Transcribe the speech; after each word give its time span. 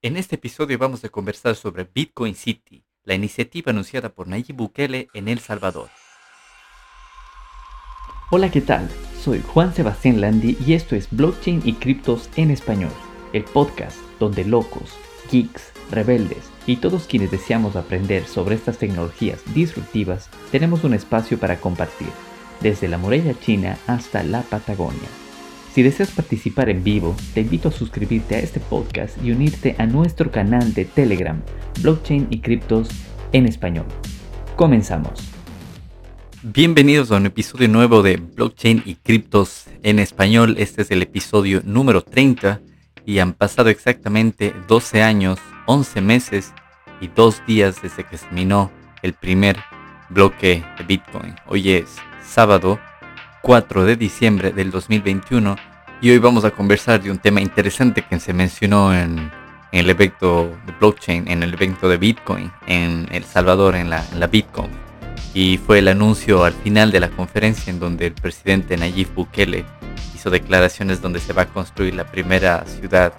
En 0.00 0.16
este 0.16 0.36
episodio 0.36 0.78
vamos 0.78 1.04
a 1.04 1.08
conversar 1.08 1.56
sobre 1.56 1.82
Bitcoin 1.82 2.36
City, 2.36 2.84
la 3.02 3.14
iniciativa 3.14 3.70
anunciada 3.70 4.10
por 4.10 4.28
Nayib 4.28 4.54
Bukele 4.54 5.08
en 5.12 5.26
El 5.26 5.40
Salvador. 5.40 5.88
Hola, 8.30 8.48
¿qué 8.48 8.60
tal? 8.60 8.88
Soy 9.20 9.42
Juan 9.42 9.74
Sebastián 9.74 10.20
Landi 10.20 10.56
y 10.64 10.74
esto 10.74 10.94
es 10.94 11.08
Blockchain 11.10 11.62
y 11.64 11.72
Criptos 11.72 12.30
en 12.36 12.52
Español, 12.52 12.92
el 13.32 13.42
podcast 13.42 13.98
donde 14.20 14.44
locos, 14.44 14.96
geeks, 15.32 15.72
rebeldes 15.90 16.48
y 16.64 16.76
todos 16.76 17.08
quienes 17.08 17.32
deseamos 17.32 17.74
aprender 17.74 18.24
sobre 18.24 18.54
estas 18.54 18.78
tecnologías 18.78 19.40
disruptivas 19.52 20.30
tenemos 20.52 20.84
un 20.84 20.94
espacio 20.94 21.40
para 21.40 21.58
compartir, 21.58 22.12
desde 22.60 22.86
la 22.86 22.98
muralla 22.98 23.36
china 23.40 23.76
hasta 23.88 24.22
la 24.22 24.42
Patagonia. 24.42 25.08
Si 25.74 25.82
deseas 25.82 26.10
participar 26.10 26.70
en 26.70 26.82
vivo, 26.82 27.14
te 27.34 27.42
invito 27.42 27.68
a 27.68 27.72
suscribirte 27.72 28.36
a 28.36 28.38
este 28.40 28.58
podcast 28.58 29.22
y 29.22 29.32
unirte 29.32 29.76
a 29.78 29.86
nuestro 29.86 30.30
canal 30.30 30.72
de 30.72 30.86
Telegram, 30.86 31.40
Blockchain 31.82 32.26
y 32.30 32.40
Criptos 32.40 32.88
en 33.32 33.46
Español. 33.46 33.84
Comenzamos. 34.56 35.12
Bienvenidos 36.42 37.12
a 37.12 37.16
un 37.16 37.26
episodio 37.26 37.68
nuevo 37.68 38.02
de 38.02 38.16
Blockchain 38.16 38.82
y 38.86 38.94
Criptos 38.94 39.66
en 39.82 39.98
Español. 39.98 40.56
Este 40.58 40.82
es 40.82 40.90
el 40.90 41.02
episodio 41.02 41.60
número 41.64 42.02
30 42.02 42.60
y 43.04 43.18
han 43.18 43.34
pasado 43.34 43.68
exactamente 43.68 44.54
12 44.68 45.02
años, 45.02 45.38
11 45.66 46.00
meses 46.00 46.54
y 47.00 47.08
2 47.08 47.42
días 47.46 47.82
desde 47.82 48.04
que 48.04 48.16
se 48.16 48.24
terminó 48.24 48.72
el 49.02 49.12
primer 49.12 49.58
bloque 50.08 50.64
de 50.78 50.84
Bitcoin. 50.84 51.34
Hoy 51.46 51.70
es 51.70 51.96
sábado 52.26 52.80
4 53.48 53.86
de 53.86 53.96
diciembre 53.96 54.52
del 54.52 54.70
2021 54.70 55.56
y 56.02 56.10
hoy 56.10 56.18
vamos 56.18 56.44
a 56.44 56.50
conversar 56.50 57.02
de 57.02 57.10
un 57.10 57.16
tema 57.16 57.40
interesante 57.40 58.02
que 58.02 58.20
se 58.20 58.34
mencionó 58.34 58.94
en, 58.94 59.30
el 59.72 59.88
evento 59.88 60.54
de 60.66 60.72
blockchain, 60.78 61.26
en 61.28 61.42
el 61.42 61.54
evento 61.54 61.88
de 61.88 61.96
Bitcoin 61.96 62.52
en 62.66 63.08
El 63.10 63.24
Salvador, 63.24 63.74
en 63.74 63.88
la, 63.88 64.04
Bitcoin. 64.30 64.70
Y 65.32 65.56
fue 65.56 65.78
el 65.78 65.88
anuncio 65.88 66.44
al 66.44 66.52
final 66.52 66.90
de 66.90 67.00
la 67.00 67.08
conferencia 67.08 67.70
en 67.70 67.80
donde 67.80 68.08
el 68.08 68.12
presidente 68.12 68.76
Nayib 68.76 69.14
Bukele 69.14 69.64
hizo 70.14 70.28
declaraciones 70.28 71.00
donde 71.00 71.18
se 71.18 71.32
va 71.32 71.42
a 71.42 71.46
construir 71.46 71.94
la 71.94 72.04
primera 72.04 72.66
ciudad 72.66 73.14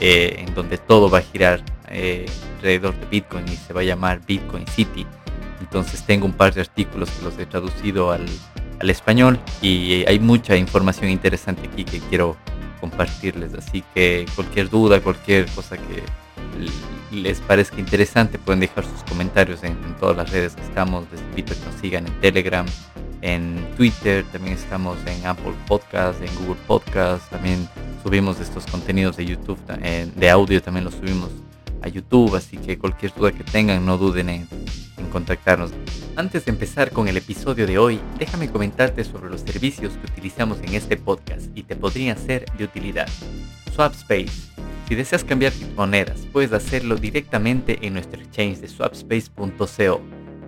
eh, 0.00 0.44
en 0.44 0.54
donde 0.54 0.78
todo 0.78 1.08
va 1.08 1.18
a 1.18 1.22
girar 1.22 1.62
eh, 1.86 2.26
alrededor 2.56 2.98
de 2.98 3.06
Bitcoin 3.06 3.44
y 3.46 3.54
se 3.54 3.72
va 3.72 3.82
a 3.82 3.84
llamar 3.84 4.22
Bitcoin 4.26 4.66
City. 4.66 5.06
Entonces 5.60 6.04
tengo 6.04 6.26
un 6.26 6.32
par 6.32 6.52
de 6.52 6.62
artículos 6.62 7.08
que 7.12 7.22
los 7.22 7.38
he 7.38 7.46
traducido 7.46 8.10
al, 8.10 8.26
al 8.80 8.90
español 8.90 9.38
y 9.60 10.04
hay 10.06 10.18
mucha 10.18 10.56
información 10.56 11.10
interesante 11.10 11.68
aquí 11.70 11.84
que 11.84 12.00
quiero 12.00 12.36
compartirles. 12.80 13.54
Así 13.54 13.82
que 13.94 14.26
cualquier 14.34 14.70
duda, 14.70 15.00
cualquier 15.00 15.46
cosa 15.46 15.76
que 15.76 16.02
les 17.10 17.40
parezca 17.40 17.78
interesante, 17.78 18.38
pueden 18.38 18.60
dejar 18.60 18.84
sus 18.84 19.02
comentarios 19.04 19.62
en, 19.64 19.76
todas 19.98 20.16
las 20.16 20.30
redes 20.30 20.54
que 20.54 20.62
estamos. 20.62 21.04
Les 21.12 21.20
invito 21.20 21.52
a 21.52 21.56
que 21.56 21.64
nos 21.64 21.74
sigan 21.80 22.06
en 22.06 22.20
Telegram, 22.20 22.66
en 23.22 23.66
Twitter, 23.76 24.24
también 24.30 24.54
estamos 24.54 24.96
en 25.06 25.26
Apple 25.26 25.54
Podcast, 25.66 26.20
en 26.22 26.34
Google 26.36 26.60
Podcast, 26.66 27.28
también 27.30 27.68
subimos 28.02 28.40
estos 28.40 28.66
contenidos 28.66 29.16
de 29.16 29.26
YouTube, 29.26 29.58
de 29.66 30.30
audio 30.30 30.62
también 30.62 30.84
los 30.84 30.94
subimos 30.94 31.30
a 31.82 31.88
YouTube, 31.88 32.34
así 32.36 32.56
que 32.56 32.78
cualquier 32.78 33.12
duda 33.14 33.32
que 33.32 33.44
tengan 33.44 33.84
no 33.84 33.98
duden 33.98 34.28
en, 34.28 34.48
contactarnos. 35.12 35.70
Antes 36.18 36.44
de 36.46 36.50
empezar 36.50 36.90
con 36.90 37.06
el 37.06 37.16
episodio 37.16 37.64
de 37.64 37.78
hoy, 37.78 38.00
déjame 38.18 38.50
comentarte 38.50 39.04
sobre 39.04 39.30
los 39.30 39.42
servicios 39.42 39.92
que 39.92 40.10
utilizamos 40.10 40.58
en 40.64 40.74
este 40.74 40.96
podcast 40.96 41.56
y 41.56 41.62
te 41.62 41.76
podrían 41.76 42.18
ser 42.18 42.44
de 42.58 42.64
utilidad. 42.64 43.06
Swapspace. 43.72 44.50
Si 44.88 44.96
deseas 44.96 45.22
cambiar 45.22 45.52
criptomonedas, 45.52 46.26
puedes 46.32 46.52
hacerlo 46.52 46.96
directamente 46.96 47.86
en 47.86 47.92
nuestro 47.92 48.20
exchange 48.20 48.58
de 48.58 48.66
swapspace.co. 48.66 50.00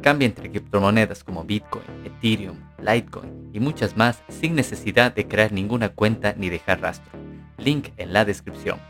Cambia 0.02 0.26
entre 0.26 0.50
criptomonedas 0.50 1.22
como 1.22 1.44
Bitcoin, 1.44 1.84
Ethereum, 2.04 2.56
Litecoin 2.80 3.50
y 3.52 3.60
muchas 3.60 3.96
más 3.96 4.24
sin 4.28 4.56
necesidad 4.56 5.14
de 5.14 5.28
crear 5.28 5.52
ninguna 5.52 5.90
cuenta 5.90 6.34
ni 6.36 6.50
dejar 6.50 6.80
rastro. 6.80 7.12
Link 7.58 7.90
en 7.96 8.12
la 8.12 8.24
descripción. 8.24 8.80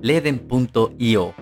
Leden.io 0.00 1.34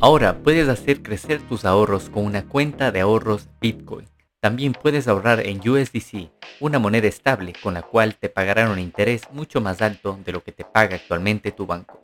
Ahora 0.00 0.38
puedes 0.42 0.68
hacer 0.68 1.02
crecer 1.02 1.40
tus 1.42 1.64
ahorros 1.64 2.10
con 2.10 2.24
una 2.24 2.46
cuenta 2.46 2.90
de 2.90 3.00
ahorros 3.00 3.48
Bitcoin. 3.60 4.06
También 4.40 4.72
puedes 4.72 5.08
ahorrar 5.08 5.40
en 5.46 5.66
USDC, 5.66 6.30
una 6.60 6.78
moneda 6.78 7.08
estable 7.08 7.54
con 7.62 7.72
la 7.72 7.82
cual 7.82 8.16
te 8.16 8.28
pagarán 8.28 8.70
un 8.70 8.78
interés 8.78 9.22
mucho 9.32 9.62
más 9.62 9.80
alto 9.80 10.18
de 10.22 10.32
lo 10.32 10.44
que 10.44 10.52
te 10.52 10.64
paga 10.64 10.96
actualmente 10.96 11.52
tu 11.52 11.64
banco. 11.64 11.98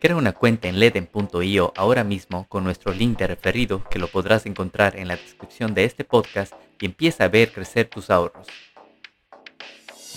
Crea 0.00 0.16
una 0.16 0.32
cuenta 0.32 0.68
en 0.68 0.80
leden.io 0.80 1.72
ahora 1.76 2.02
mismo 2.02 2.46
con 2.48 2.64
nuestro 2.64 2.94
link 2.94 3.18
de 3.18 3.26
referido 3.26 3.84
que 3.84 3.98
lo 3.98 4.08
podrás 4.08 4.46
encontrar 4.46 4.96
en 4.96 5.08
la 5.08 5.16
descripción 5.16 5.74
de 5.74 5.84
este 5.84 6.04
podcast 6.04 6.54
y 6.80 6.86
empieza 6.86 7.24
a 7.24 7.28
ver 7.28 7.52
crecer 7.52 7.88
tus 7.88 8.08
ahorros. 8.08 8.46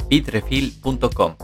Bitrefill.com 0.07 1.35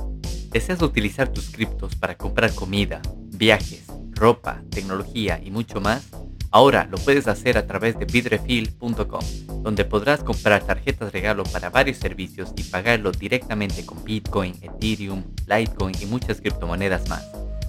¿Deseas 0.49 0.81
utilizar 0.81 1.29
tus 1.29 1.49
criptos 1.49 1.95
para 1.95 2.17
comprar 2.17 2.53
comida, 2.55 3.01
viajes, 3.27 3.87
ropa, 4.21 4.61
tecnología 4.69 5.41
y 5.43 5.49
mucho 5.49 5.81
más, 5.81 6.07
ahora 6.51 6.87
lo 6.91 6.99
puedes 6.99 7.27
hacer 7.27 7.57
a 7.57 7.65
través 7.65 7.97
de 7.97 8.05
bitrefill.com, 8.05 9.25
donde 9.63 9.83
podrás 9.83 10.23
comprar 10.23 10.63
tarjetas 10.63 11.11
regalo 11.11 11.43
para 11.43 11.71
varios 11.71 11.97
servicios 11.97 12.53
y 12.55 12.61
pagarlo 12.61 13.11
directamente 13.11 13.83
con 13.83 14.03
Bitcoin, 14.03 14.53
Ethereum, 14.61 15.23
Litecoin 15.47 15.95
y 15.99 16.05
muchas 16.05 16.39
criptomonedas 16.39 17.09
más. 17.09 17.27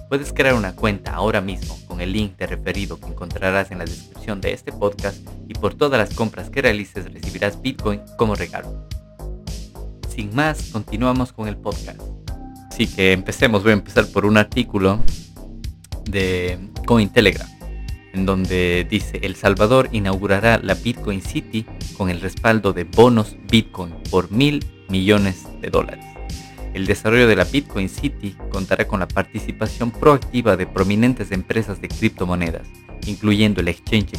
Puedes 0.09 0.31
crear 0.31 0.53
una 0.53 0.75
cuenta 0.75 1.15
ahora 1.15 1.41
mismo 1.41 1.75
con 1.87 2.01
el 2.01 2.13
link 2.13 2.37
de 2.37 2.45
referido 2.45 2.99
que 2.99 3.07
encontrarás 3.07 3.71
en 3.71 3.79
la 3.79 3.85
descripción 3.85 4.39
de 4.39 4.53
este 4.53 4.71
podcast 4.71 5.27
y 5.47 5.55
por 5.55 5.73
todas 5.73 5.97
las 5.97 6.13
compras 6.15 6.51
que 6.51 6.61
realices 6.61 7.11
recibirás 7.11 7.59
Bitcoin 7.59 7.99
como 8.15 8.35
regalo. 8.35 8.87
Sin 10.07 10.35
más, 10.35 10.69
continuamos 10.71 11.33
con 11.33 11.47
el 11.47 11.57
podcast. 11.57 11.99
Así 12.69 12.85
que 12.85 13.11
empecemos, 13.11 13.63
voy 13.63 13.71
a 13.71 13.73
empezar 13.73 14.05
por 14.05 14.27
un 14.27 14.37
artículo 14.37 14.99
de 16.05 16.59
Cointelegraph, 16.85 17.49
en 18.13 18.25
donde 18.25 18.85
dice 18.89 19.19
El 19.23 19.35
Salvador 19.35 19.89
inaugurará 19.91 20.59
la 20.59 20.75
Bitcoin 20.75 21.21
City 21.21 21.65
con 21.97 22.09
el 22.09 22.21
respaldo 22.21 22.73
de 22.73 22.83
bonos 22.83 23.35
Bitcoin 23.49 23.93
por 24.09 24.31
mil 24.31 24.65
millones 24.89 25.47
de 25.61 25.69
dólares. 25.69 26.12
El 26.73 26.87
desarrollo 26.87 27.27
de 27.27 27.35
la 27.35 27.43
Bitcoin 27.43 27.87
City 27.87 28.35
contará 28.49 28.87
con 28.87 28.99
la 28.99 29.07
participación 29.07 29.91
proactiva 29.91 30.57
de 30.57 30.65
prominentes 30.65 31.31
empresas 31.31 31.79
de 31.79 31.87
criptomonedas, 31.87 32.67
incluyendo 33.05 33.61
el 33.61 33.67
exchange 33.67 34.11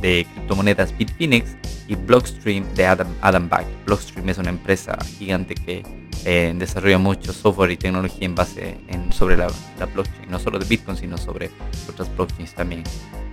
de 0.00 0.26
criptomonedas 0.32 0.96
Bitfinex 0.96 1.56
y 1.88 1.96
Blockstream 1.96 2.64
de 2.74 2.86
Adam, 2.86 3.08
Adam 3.20 3.48
Back. 3.48 3.66
Blockstream 3.84 4.28
es 4.28 4.38
una 4.38 4.50
empresa 4.50 4.96
gigante 5.18 5.54
que 5.54 5.82
eh, 6.24 6.54
desarrolla 6.56 6.98
mucho 6.98 7.32
software 7.32 7.72
y 7.72 7.76
tecnología 7.76 8.26
en 8.26 8.34
base 8.34 8.78
en, 8.88 9.12
sobre 9.12 9.36
la, 9.36 9.48
blockchain, 9.92 10.30
no 10.30 10.38
solo 10.38 10.58
de 10.58 10.66
Bitcoin, 10.66 10.96
sino 10.96 11.18
sobre 11.18 11.50
otras 11.88 12.14
blockchains 12.14 12.54
también. 12.54 12.84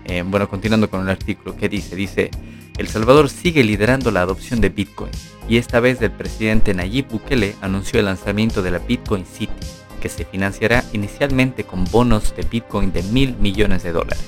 Eh, 0.05 0.23
bueno, 0.25 0.49
continuando 0.49 0.89
con 0.89 1.01
el 1.01 1.09
artículo, 1.09 1.55
¿qué 1.55 1.69
dice? 1.69 1.95
Dice, 1.95 2.31
El 2.77 2.89
Salvador 2.89 3.29
sigue 3.29 3.63
liderando 3.63 4.11
la 4.11 4.21
adopción 4.21 4.59
de 4.59 4.67
Bitcoin 4.67 5.11
y 5.47 5.57
esta 5.57 5.79
vez 5.79 6.01
el 6.01 6.11
presidente 6.11 6.73
Nayib 6.73 7.07
Bukele 7.07 7.55
anunció 7.61 7.99
el 7.99 8.05
lanzamiento 8.05 8.61
de 8.61 8.71
la 8.71 8.79
Bitcoin 8.79 9.25
City, 9.25 9.53
que 10.01 10.09
se 10.09 10.25
financiará 10.25 10.83
inicialmente 10.91 11.63
con 11.63 11.85
bonos 11.85 12.35
de 12.35 12.43
Bitcoin 12.43 12.91
de 12.91 13.01
mil 13.03 13.37
millones 13.37 13.83
de 13.83 13.93
dólares. 13.93 14.25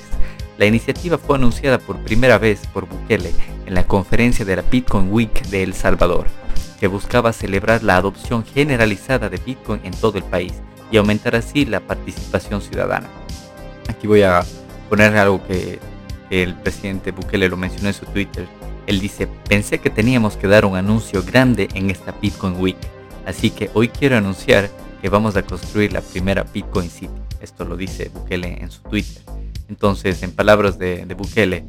La 0.56 0.64
iniciativa 0.64 1.18
fue 1.18 1.36
anunciada 1.36 1.78
por 1.78 1.98
primera 1.98 2.38
vez 2.38 2.66
por 2.72 2.88
Bukele 2.88 3.32
en 3.66 3.74
la 3.74 3.86
conferencia 3.86 4.46
de 4.46 4.56
la 4.56 4.62
Bitcoin 4.62 5.12
Week 5.12 5.42
de 5.48 5.62
El 5.62 5.74
Salvador, 5.74 6.26
que 6.80 6.86
buscaba 6.86 7.34
celebrar 7.34 7.82
la 7.82 7.96
adopción 7.96 8.46
generalizada 8.46 9.28
de 9.28 9.36
Bitcoin 9.36 9.82
en 9.84 9.92
todo 9.92 10.16
el 10.16 10.24
país 10.24 10.54
y 10.90 10.96
aumentar 10.96 11.36
así 11.36 11.66
la 11.66 11.80
participación 11.80 12.62
ciudadana. 12.62 13.08
Aquí 13.88 14.06
voy 14.06 14.22
a 14.22 14.42
poner 14.88 15.14
algo 15.18 15.46
que 15.46 15.78
el 16.30 16.54
presidente 16.54 17.10
Bukele 17.10 17.48
lo 17.48 17.56
mencionó 17.56 17.88
en 17.88 17.94
su 17.94 18.06
Twitter. 18.06 18.46
Él 18.86 19.00
dice, 19.00 19.28
pensé 19.48 19.78
que 19.78 19.90
teníamos 19.90 20.36
que 20.36 20.46
dar 20.46 20.64
un 20.64 20.76
anuncio 20.76 21.22
grande 21.22 21.68
en 21.74 21.90
esta 21.90 22.12
Bitcoin 22.12 22.56
Week, 22.58 22.78
así 23.26 23.50
que 23.50 23.70
hoy 23.74 23.88
quiero 23.88 24.16
anunciar 24.16 24.70
que 25.02 25.08
vamos 25.08 25.36
a 25.36 25.42
construir 25.42 25.92
la 25.92 26.00
primera 26.00 26.44
Bitcoin 26.44 26.90
City. 26.90 27.12
Esto 27.40 27.64
lo 27.64 27.76
dice 27.76 28.08
Bukele 28.08 28.58
en 28.60 28.70
su 28.70 28.82
Twitter. 28.82 29.22
Entonces, 29.68 30.22
en 30.22 30.32
palabras 30.32 30.78
de, 30.78 31.04
Bukele, 31.16 31.64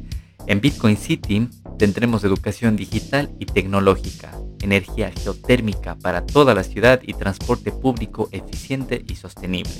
en 0.46 0.60
Bitcoin 0.60 0.96
City 0.96 1.48
tendremos 1.78 2.24
educación 2.24 2.76
digital 2.76 3.30
y 3.38 3.46
tecnológica, 3.46 4.32
energía 4.62 5.12
geotérmica 5.12 5.96
para 5.96 6.26
toda 6.26 6.54
la 6.54 6.64
ciudad 6.64 7.00
y 7.02 7.14
transporte 7.14 7.70
público 7.70 8.28
eficiente 8.32 9.04
y 9.06 9.16
sostenible. 9.16 9.72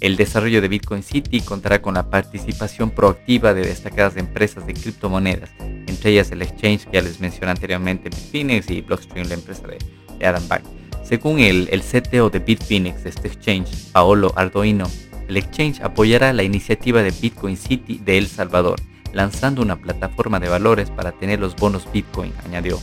El 0.00 0.16
desarrollo 0.16 0.62
de 0.62 0.68
Bitcoin 0.68 1.02
City 1.02 1.42
contará 1.42 1.82
con 1.82 1.92
la 1.92 2.08
participación 2.08 2.90
proactiva 2.90 3.52
de 3.52 3.66
destacadas 3.66 4.16
empresas 4.16 4.66
de 4.66 4.72
criptomonedas, 4.72 5.50
entre 5.60 6.12
ellas 6.12 6.30
el 6.30 6.40
exchange 6.40 6.86
que 6.86 6.94
ya 6.94 7.02
les 7.02 7.20
mencioné 7.20 7.50
anteriormente, 7.50 8.08
Bitfinex 8.08 8.70
y 8.70 8.80
Blockstream, 8.80 9.28
la 9.28 9.34
empresa 9.34 9.66
de, 9.66 10.26
Adam 10.26 10.48
Back. 10.48 10.62
Según 11.04 11.40
el, 11.40 11.68
el 11.70 11.82
CTO 11.82 12.30
de 12.30 12.38
Bitfinex, 12.38 13.04
este 13.04 13.28
exchange, 13.28 13.90
Paolo 13.92 14.32
Arduino, 14.36 14.86
el 15.28 15.36
exchange 15.36 15.82
apoyará 15.82 16.32
la 16.32 16.44
iniciativa 16.44 17.02
de 17.02 17.10
Bitcoin 17.10 17.58
City 17.58 18.00
de 18.02 18.16
El 18.16 18.26
Salvador, 18.26 18.80
lanzando 19.12 19.60
una 19.60 19.76
plataforma 19.76 20.40
de 20.40 20.48
valores 20.48 20.90
para 20.90 21.12
tener 21.12 21.40
los 21.40 21.56
bonos 21.56 21.86
Bitcoin, 21.92 22.32
añadió. 22.46 22.78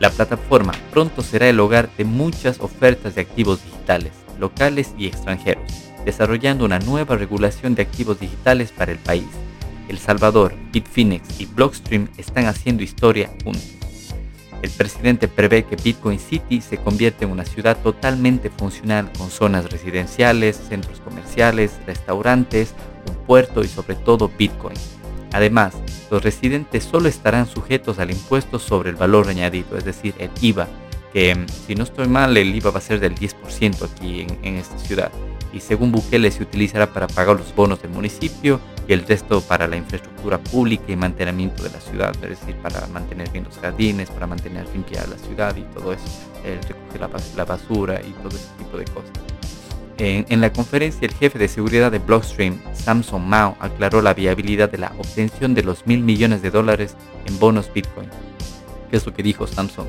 La 0.00 0.10
plataforma 0.10 0.72
pronto 0.90 1.22
será 1.22 1.48
el 1.48 1.60
hogar 1.60 1.88
de 1.96 2.04
muchas 2.04 2.58
ofertas 2.58 3.14
de 3.14 3.20
activos 3.20 3.64
digitales, 3.64 4.12
locales 4.38 4.92
y 4.98 5.06
extranjeros, 5.06 5.85
desarrollando 6.06 6.64
una 6.64 6.78
nueva 6.78 7.16
regulación 7.16 7.74
de 7.74 7.82
activos 7.82 8.18
digitales 8.20 8.72
para 8.72 8.92
el 8.92 8.98
país. 8.98 9.26
El 9.88 9.98
Salvador, 9.98 10.54
Bitfinex 10.72 11.40
y 11.40 11.46
Blockstream 11.46 12.08
están 12.16 12.46
haciendo 12.46 12.82
historia 12.82 13.30
juntos. 13.44 13.72
El 14.62 14.70
presidente 14.70 15.28
prevé 15.28 15.64
que 15.64 15.76
Bitcoin 15.76 16.18
City 16.18 16.60
se 16.60 16.78
convierta 16.78 17.24
en 17.24 17.32
una 17.32 17.44
ciudad 17.44 17.76
totalmente 17.82 18.50
funcional 18.50 19.10
con 19.18 19.30
zonas 19.30 19.70
residenciales, 19.70 20.56
centros 20.56 21.00
comerciales, 21.00 21.72
restaurantes, 21.86 22.72
un 23.08 23.16
puerto 23.26 23.62
y 23.62 23.68
sobre 23.68 23.96
todo 23.96 24.30
Bitcoin. 24.38 24.76
Además, 25.32 25.74
los 26.10 26.22
residentes 26.22 26.84
solo 26.84 27.08
estarán 27.08 27.46
sujetos 27.46 27.98
al 27.98 28.12
impuesto 28.12 28.58
sobre 28.58 28.90
el 28.90 28.96
valor 28.96 29.28
añadido, 29.28 29.76
es 29.76 29.84
decir, 29.84 30.14
el 30.18 30.30
IVA, 30.40 30.68
que 31.12 31.34
mm, 31.34 31.46
si 31.66 31.74
no 31.74 31.82
estoy 31.82 32.06
mal, 32.06 32.36
el 32.36 32.54
IVA 32.54 32.70
va 32.70 32.78
a 32.78 32.82
ser 32.82 33.00
del 33.00 33.14
10% 33.14 33.90
aquí 33.90 34.20
en, 34.20 34.38
en 34.42 34.54
esta 34.54 34.78
ciudad. 34.78 35.10
Y 35.56 35.60
según 35.60 35.90
Bukele 35.90 36.30
se 36.30 36.42
utilizará 36.42 36.92
para 36.92 37.06
pagar 37.06 37.34
los 37.34 37.54
bonos 37.54 37.80
del 37.80 37.90
municipio 37.90 38.60
y 38.86 38.92
el 38.92 39.06
resto 39.06 39.40
para 39.40 39.66
la 39.66 39.76
infraestructura 39.76 40.36
pública 40.36 40.84
y 40.88 40.96
mantenimiento 40.96 41.62
de 41.62 41.70
la 41.70 41.80
ciudad, 41.80 42.14
es 42.22 42.28
decir, 42.28 42.54
para 42.56 42.86
mantener 42.88 43.30
bien 43.30 43.44
los 43.44 43.56
jardines, 43.56 44.10
para 44.10 44.26
mantener 44.26 44.68
limpia 44.74 45.06
la 45.06 45.16
ciudad 45.16 45.56
y 45.56 45.62
todo 45.74 45.94
eso, 45.94 46.04
el 46.44 46.62
recoger 46.62 47.00
la, 47.36 47.44
basura 47.46 48.02
y 48.02 48.12
todo 48.22 48.36
ese 48.36 48.48
tipo 48.58 48.76
de 48.76 48.84
cosas. 48.84 49.10
En, 49.96 50.42
la 50.42 50.52
conferencia, 50.52 51.06
el 51.06 51.14
jefe 51.14 51.38
de 51.38 51.48
seguridad 51.48 51.90
de 51.90 52.00
Blockstream, 52.00 52.60
Samson 52.74 53.26
Mao, 53.26 53.56
aclaró 53.58 54.02
la 54.02 54.12
viabilidad 54.12 54.70
de 54.70 54.76
la 54.76 54.92
obtención 54.98 55.54
de 55.54 55.62
los 55.62 55.86
mil 55.86 56.02
millones 56.02 56.42
de 56.42 56.50
dólares 56.50 56.96
en 57.24 57.38
bonos 57.38 57.72
Bitcoin. 57.72 58.10
¿Qué 58.90 58.98
es 58.98 59.06
lo 59.06 59.14
que 59.14 59.22
dijo 59.22 59.46
Samson? 59.46 59.86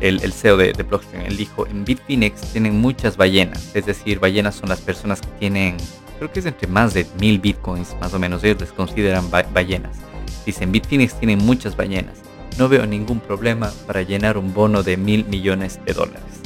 El, 0.00 0.32
CEO 0.32 0.56
de, 0.56 0.72
de, 0.72 0.82
Blockstream. 0.82 1.26
Él 1.26 1.36
dijo, 1.36 1.66
en 1.66 1.84
Bitfinex 1.84 2.52
tienen 2.52 2.80
muchas 2.80 3.16
ballenas, 3.16 3.74
es 3.74 3.86
decir, 3.86 4.18
ballenas 4.18 4.54
son 4.54 4.70
las 4.70 4.80
personas 4.80 5.20
que 5.20 5.28
tienen 5.38 5.76
creo 6.20 6.30
que 6.30 6.40
es 6.40 6.46
entre 6.46 6.68
más 6.68 6.92
de 6.92 7.06
mil 7.18 7.38
bitcoins, 7.38 7.96
más 7.98 8.12
o 8.12 8.18
menos, 8.18 8.44
ellos 8.44 8.60
les 8.60 8.72
consideran 8.72 9.30
ballenas. 9.30 9.96
Dicen, 10.44 10.70
Bitfinex 10.70 11.14
tiene 11.14 11.36
muchas 11.36 11.74
ballenas. 11.76 12.18
No 12.58 12.68
veo 12.68 12.84
ningún 12.84 13.20
problema 13.20 13.72
para 13.86 14.02
llenar 14.02 14.36
un 14.36 14.52
bono 14.52 14.82
de 14.82 14.98
mil 14.98 15.24
millones 15.24 15.80
de 15.86 15.94
dólares. 15.94 16.42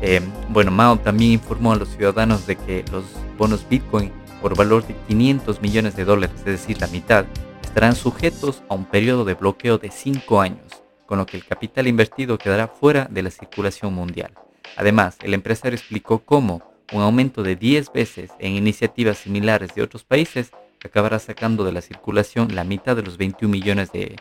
Eh, 0.00 0.20
bueno, 0.50 0.70
Mao 0.70 0.98
también 0.98 1.32
informó 1.32 1.72
a 1.72 1.76
los 1.76 1.88
ciudadanos 1.88 2.46
de 2.46 2.54
que 2.54 2.84
los 2.92 3.04
bonos 3.36 3.68
Bitcoin 3.68 4.12
por 4.40 4.56
valor 4.56 4.86
de 4.86 4.94
500 5.08 5.60
millones 5.60 5.96
de 5.96 6.04
dólares, 6.04 6.36
es 6.38 6.44
decir, 6.44 6.80
la 6.80 6.86
mitad, 6.86 7.24
estarán 7.64 7.96
sujetos 7.96 8.62
a 8.68 8.74
un 8.74 8.84
periodo 8.84 9.24
de 9.24 9.34
bloqueo 9.34 9.78
de 9.78 9.90
5 9.90 10.40
años, 10.40 10.84
con 11.06 11.18
lo 11.18 11.26
que 11.26 11.36
el 11.36 11.44
capital 11.44 11.86
invertido 11.86 12.38
quedará 12.38 12.68
fuera 12.68 13.06
de 13.10 13.22
la 13.22 13.30
circulación 13.30 13.94
mundial. 13.94 14.32
Además, 14.76 15.16
el 15.22 15.34
empresario 15.34 15.76
explicó 15.76 16.18
cómo 16.18 16.62
un 16.92 17.02
aumento 17.02 17.42
de 17.42 17.56
10 17.56 17.92
veces 17.92 18.30
en 18.38 18.52
iniciativas 18.52 19.18
similares 19.18 19.74
de 19.74 19.82
otros 19.82 20.04
países 20.04 20.52
acabará 20.86 21.18
sacando 21.18 21.64
de 21.64 21.72
la 21.72 21.80
circulación 21.80 22.54
la 22.54 22.64
mitad 22.64 22.96
de 22.96 23.02
los 23.02 23.16
21 23.16 23.50
millones 23.50 23.90
de, 23.92 24.16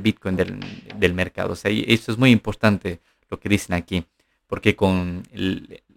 Bitcoin 0.00 0.36
del, 0.36 1.14
mercado. 1.14 1.52
O 1.52 1.56
sea, 1.56 1.70
esto 1.70 2.12
es 2.12 2.18
muy 2.18 2.30
importante 2.30 3.00
lo 3.30 3.40
que 3.40 3.48
dicen 3.48 3.74
aquí, 3.74 4.04
porque 4.46 4.76
con 4.76 5.22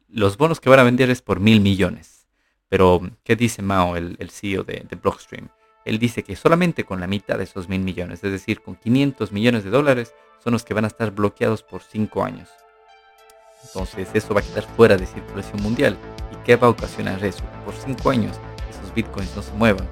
los 0.10 0.38
bonos 0.38 0.60
que 0.60 0.70
van 0.70 0.80
a 0.80 0.84
vender 0.84 1.10
es 1.10 1.22
por 1.22 1.40
mil 1.40 1.60
millones. 1.60 2.28
Pero, 2.70 3.02
¿qué 3.24 3.36
dice 3.36 3.62
Mao, 3.62 3.96
el, 3.96 4.30
CEO 4.32 4.64
de, 4.64 4.86
de, 4.90 4.96
Blockstream? 4.96 5.50
Él 5.86 6.00
dice 6.00 6.24
que 6.24 6.36
solamente 6.36 6.84
con 6.84 7.00
la 7.00 7.08
mitad 7.08 7.38
de 7.38 7.44
esos 7.44 7.70
mil 7.70 7.82
millones, 7.82 8.24
es 8.24 8.32
decir, 8.32 8.62
con 8.62 8.76
500 8.76 9.32
millones 9.32 9.64
de 9.64 9.70
dólares, 9.70 10.14
son 10.44 10.54
los 10.54 10.66
que 10.66 10.74
van 10.74 10.84
a 10.84 10.88
estar 10.88 11.12
bloqueados 11.12 11.64
por 11.64 11.82
5 11.82 12.24
años. 12.24 12.50
Entonces 13.64 14.10
eso 14.14 14.34
va 14.34 14.42
a 14.42 14.44
quedar 14.44 14.64
fuera 14.76 14.98
de 14.98 15.06
circulación 15.06 15.62
mundial. 15.62 15.98
¿Y 16.32 16.44
qué 16.46 16.56
va 16.56 16.68
a 16.68 16.72
ocasionar 16.72 17.24
eso? 17.24 17.44
Por 17.64 17.74
cinco 17.74 18.10
años 18.10 18.40
esos 18.70 18.94
bitcoins 18.94 19.36
no 19.36 19.42
se 19.42 19.54
muevan. 19.54 19.88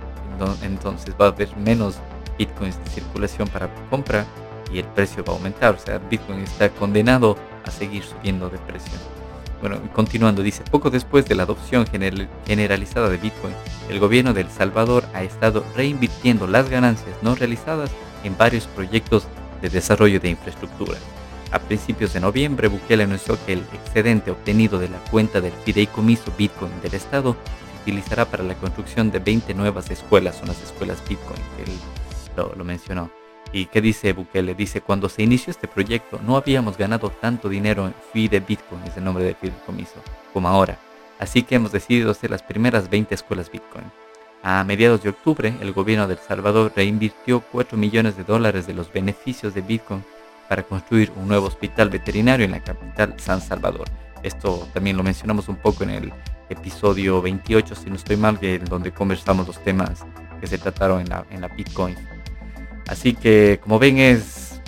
Entonces 0.61 1.15
va 1.19 1.25
a 1.25 1.29
haber 1.29 1.55
menos 1.57 1.97
bitcoins 2.37 2.77
de 2.83 2.89
circulación 2.89 3.47
para 3.47 3.73
compra 3.89 4.25
y 4.71 4.79
el 4.79 4.85
precio 4.85 5.23
va 5.23 5.33
a 5.33 5.35
aumentar. 5.35 5.75
O 5.75 5.79
sea, 5.79 5.99
Bitcoin 5.99 6.39
está 6.39 6.69
condenado 6.69 7.37
a 7.65 7.71
seguir 7.71 8.03
subiendo 8.03 8.49
de 8.49 8.57
precio. 8.59 8.93
Bueno, 9.63 9.79
continuando, 9.93 10.43
dice, 10.43 10.61
poco 10.69 10.89
después 10.89 11.25
de 11.25 11.35
la 11.35 11.43
adopción 11.43 11.87
generalizada 11.87 13.07
de 13.07 13.15
Bitcoin, 13.15 13.53
el 13.89 13.97
gobierno 13.97 14.33
de 14.33 14.41
El 14.41 14.49
Salvador 14.49 15.05
ha 15.13 15.23
estado 15.23 15.63
reinvirtiendo 15.73 16.47
las 16.47 16.69
ganancias 16.69 17.15
no 17.21 17.33
realizadas 17.33 17.89
en 18.25 18.37
varios 18.37 18.67
proyectos 18.67 19.25
de 19.61 19.69
desarrollo 19.69 20.19
de 20.19 20.31
infraestructura. 20.31 20.97
A 21.51 21.59
principios 21.59 22.11
de 22.11 22.19
noviembre, 22.19 22.67
Bukele 22.67 23.03
anunció 23.05 23.37
que 23.45 23.53
el 23.53 23.63
excedente 23.71 24.31
obtenido 24.31 24.79
de 24.79 24.89
la 24.89 24.97
cuenta 25.09 25.39
del 25.39 25.53
fideicomiso 25.53 26.33
Bitcoin 26.37 26.73
del 26.81 26.95
Estado 26.95 27.37
se 27.71 27.83
utilizará 27.83 28.25
para 28.25 28.43
la 28.43 28.55
construcción 28.55 29.11
de 29.11 29.19
20 29.19 29.53
nuevas 29.53 29.89
escuelas, 29.89 30.35
son 30.35 30.49
las 30.49 30.61
escuelas 30.61 31.01
Bitcoin 31.07 31.39
que 31.55 31.63
él 31.63 31.77
lo, 32.57 32.65
mencionó. 32.65 33.09
¿Y 33.53 33.67
qué 33.67 33.81
dice 33.81 34.13
Bukele? 34.13 34.55
Dice, 34.55 34.81
cuando 34.81 35.07
se 35.07 35.21
inició 35.21 35.51
este 35.51 35.67
proyecto 35.67 36.19
no 36.25 36.35
habíamos 36.35 36.75
ganado 36.75 37.11
tanto 37.11 37.47
dinero 37.47 37.85
en 37.85 37.93
FIDE 38.11 38.39
Bitcoin, 38.39 38.81
es 38.83 38.97
el 38.97 39.03
nombre 39.03 39.23
del 39.23 39.35
fideicomiso, 39.35 40.01
como 40.33 40.47
ahora. 40.47 40.79
Así 41.19 41.43
que 41.43 41.55
hemos 41.55 41.71
decidido 41.71 42.09
hacer 42.09 42.31
las 42.31 42.41
primeras 42.41 42.89
20 42.89 43.13
escuelas 43.13 43.51
Bitcoin. 43.51 43.85
A 44.41 44.63
mediados 44.63 45.03
de 45.03 45.09
octubre, 45.09 45.53
el 45.61 45.71
gobierno 45.71 46.07
de 46.07 46.15
El 46.15 46.19
Salvador 46.19 46.73
reinvirtió 46.75 47.41
4 47.51 47.77
millones 47.77 48.17
de 48.17 48.23
dólares 48.23 48.65
de 48.65 48.73
los 48.73 48.91
beneficios 48.91 49.53
de 49.53 49.61
Bitcoin 49.61 50.03
para 50.49 50.63
construir 50.63 51.11
un 51.15 51.27
nuevo 51.27 51.45
hospital 51.45 51.89
veterinario 51.89 52.45
en 52.45 52.51
la 52.51 52.63
capital 52.63 53.13
San 53.17 53.39
Salvador. 53.39 53.87
Esto 54.23 54.67
también 54.73 54.97
lo 54.97 55.03
mencionamos 55.03 55.47
un 55.47 55.57
poco 55.57 55.83
en 55.83 55.91
el 55.91 56.13
episodio 56.49 57.21
28, 57.21 57.75
si 57.75 57.89
no 57.89 57.97
estoy 57.97 58.17
mal, 58.17 58.39
en 58.41 58.65
donde 58.65 58.91
conversamos 58.91 59.45
los 59.45 59.63
temas 59.63 60.05
que 60.41 60.47
se 60.47 60.57
trataron 60.57 61.01
en 61.01 61.09
la, 61.09 61.25
en 61.29 61.41
la 61.41 61.47
Bitcoin. 61.49 61.95
Así 62.87 63.13
que, 63.13 63.59
como 63.61 63.79
ven, 63.79 63.99
es, 63.99 64.61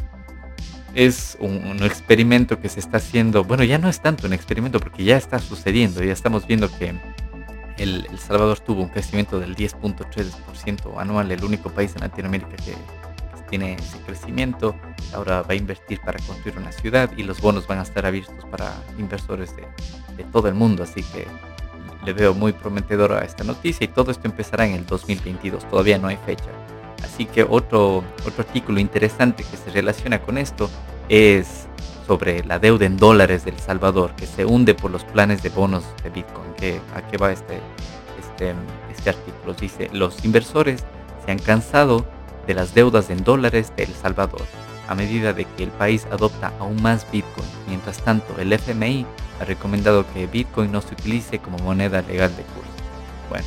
un, 1.40 1.84
experimento 1.84 2.60
que 2.60 2.70
se 2.70 2.80
está 2.80 2.98
haciendo. 2.98 3.44
Bueno, 3.44 3.64
ya 3.64 3.78
no 3.78 3.90
es 3.90 4.02
tanto 4.02 4.28
un 4.28 4.34
experimento 4.34 4.80
porque 4.80 5.04
ya 5.04 5.18
está 5.18 5.40
sucediendo. 5.40 6.04
Ya 6.04 6.14
estamos 6.14 6.48
viendo 6.48 6.70
que 6.78 6.94
el, 7.78 8.08
Salvador 8.18 8.60
tuvo 8.60 8.84
un 8.84 8.90
crecimiento 8.90 9.40
del 9.40 9.56
10.3% 9.56 10.98
anual, 10.98 11.32
el 11.32 11.44
único 11.44 11.70
país 11.70 11.94
en 11.96 12.02
Latinoamérica 12.02 12.56
que, 12.58 12.76
tiene 13.50 13.76
ese 13.76 14.00
crecimiento, 14.00 14.76
ahora 15.14 15.42
va 15.42 15.54
a 15.54 15.56
invertir 15.56 16.00
para 16.02 16.20
construir 16.26 16.58
una 16.58 16.72
ciudad 16.72 17.12
y 17.16 17.24
los 17.24 17.42
bonos 17.42 17.68
van 17.68 17.80
a 17.80 17.84
estar 17.84 18.06
abiertos 18.06 18.46
para 18.46 18.74
inversores 18.98 19.56
de, 19.56 20.24
todo 20.32 20.48
el 20.48 20.56
mundo, 20.56 20.84
así 20.84 21.04
que 21.04 21.28
le 22.04 22.14
veo 22.14 22.34
muy 22.34 22.54
prometedor 22.54 23.14
a 23.14 23.24
esta 23.24 23.44
noticia 23.44 23.86
y 23.86 23.88
todo 23.88 24.12
esto 24.12 24.28
empezará 24.28 24.66
en 24.66 24.74
el 24.74 24.86
2022, 24.86 25.70
todavía 25.70 25.98
no 25.98 26.08
hay 26.08 26.18
fecha. 26.26 26.50
Así 27.04 27.26
que 27.26 27.44
otro, 27.44 28.04
otro 28.26 28.44
artículo 28.46 28.80
interesante 28.80 29.44
que 29.44 29.58
se 29.58 29.72
relaciona 29.72 30.20
con 30.22 30.38
esto 30.38 30.70
es 31.10 31.68
sobre 32.08 32.44
la 32.44 32.60
deuda 32.60 32.86
en 32.86 32.98
dólares 32.98 33.46
del 33.46 33.58
Salvador, 33.60 34.14
que 34.16 34.28
se 34.28 34.46
hunde 34.46 34.76
por 34.76 34.92
los 34.92 35.04
planes 35.04 35.42
de 35.44 35.50
bonos 35.50 35.84
de 36.04 36.10
Bitcoin. 36.10 36.46
¿A 36.96 37.02
qué 37.02 37.18
va 37.18 37.32
este, 37.32 37.60
este, 38.20 38.54
este 38.92 39.10
artículo? 39.10 39.54
Dice, 39.54 39.90
los 39.92 40.24
inversores 40.24 40.84
se 41.26 41.32
han 41.32 41.40
cansado 41.40 42.06
de 42.48 42.54
las 42.54 42.74
deudas 42.74 43.10
en 43.10 43.24
dólares 43.24 43.72
de 43.76 43.84
El 43.84 43.94
Salvador, 43.94 44.44
a 44.88 44.96
medida 44.96 45.34
de 45.34 45.46
que 45.46 45.64
el 45.64 45.72
país 45.72 46.08
adopta 46.12 46.54
aún 46.60 46.82
más 46.82 47.10
Bitcoin. 47.12 47.48
Mientras 47.68 47.98
tanto, 48.00 48.40
el 48.40 48.54
FMI 48.54 49.06
ha 49.42 49.46
recomendado 49.46 50.06
que 50.14 50.28
Bitcoin 50.28 50.72
no 50.72 50.82
se 50.82 50.94
utilice 50.94 51.40
como 51.40 51.58
moneda 51.60 52.02
legal 52.04 52.36
de 52.36 52.44
curso. 52.44 52.72
Bueno, 53.30 53.46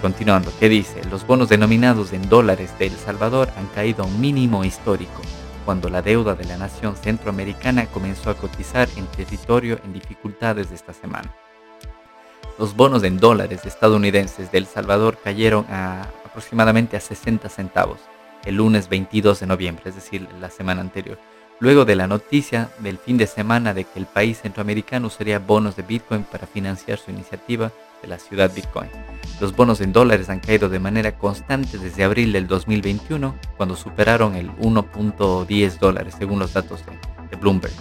continuando, 0.00 0.52
¿qué 0.58 0.68
dice? 0.68 1.02
Los 1.10 1.26
bonos 1.26 1.48
denominados 1.48 2.12
en 2.12 2.28
dólares 2.28 2.72
de 2.78 2.86
El 2.86 2.96
Salvador 2.96 3.48
han 3.56 3.66
caído 3.68 4.02
a 4.02 4.06
un 4.06 4.20
mínimo 4.20 4.64
histórico, 4.64 5.20
cuando 5.64 5.88
la 5.88 6.02
deuda 6.02 6.34
de 6.34 6.44
la 6.44 6.56
nación 6.56 6.96
centroamericana 6.96 7.86
comenzó 7.86 8.30
a 8.30 8.34
cotizar 8.34 8.88
en 8.96 9.06
territorio 9.06 9.78
en 9.84 9.92
dificultades 9.92 10.72
esta 10.72 10.92
semana. 10.92 11.34
Los 12.58 12.74
bonos 12.74 13.04
en 13.04 13.18
dólares 13.18 13.64
estadounidenses 13.64 14.50
de 14.50 14.58
El 14.58 14.66
Salvador 14.66 15.18
cayeron 15.22 15.66
a 15.70 16.08
aproximadamente 16.24 16.96
a 16.96 17.00
60 17.00 17.48
centavos, 17.48 18.00
el 18.44 18.56
lunes 18.56 18.88
22 18.88 19.40
de 19.40 19.46
noviembre, 19.46 19.84
es 19.86 19.94
decir, 19.94 20.26
la 20.40 20.50
semana 20.50 20.80
anterior, 20.80 21.18
luego 21.58 21.84
de 21.84 21.96
la 21.96 22.06
noticia 22.06 22.70
del 22.78 22.98
fin 22.98 23.18
de 23.18 23.26
semana 23.26 23.74
de 23.74 23.84
que 23.84 23.98
el 23.98 24.06
país 24.06 24.40
centroamericano 24.40 25.08
usaría 25.08 25.38
bonos 25.38 25.76
de 25.76 25.82
Bitcoin 25.82 26.24
para 26.24 26.46
financiar 26.46 26.98
su 26.98 27.10
iniciativa 27.10 27.70
de 28.02 28.08
la 28.08 28.18
ciudad 28.18 28.52
Bitcoin. 28.54 28.90
Los 29.40 29.56
bonos 29.56 29.80
en 29.80 29.92
dólares 29.92 30.28
han 30.28 30.40
caído 30.40 30.68
de 30.68 30.78
manera 30.78 31.16
constante 31.16 31.78
desde 31.78 32.04
abril 32.04 32.32
del 32.32 32.46
2021, 32.46 33.34
cuando 33.56 33.76
superaron 33.76 34.34
el 34.36 34.50
1.10 34.56 35.78
dólares 35.78 36.14
según 36.18 36.38
los 36.38 36.52
datos 36.52 36.84
de, 36.86 37.36
Bloomberg. 37.36 37.72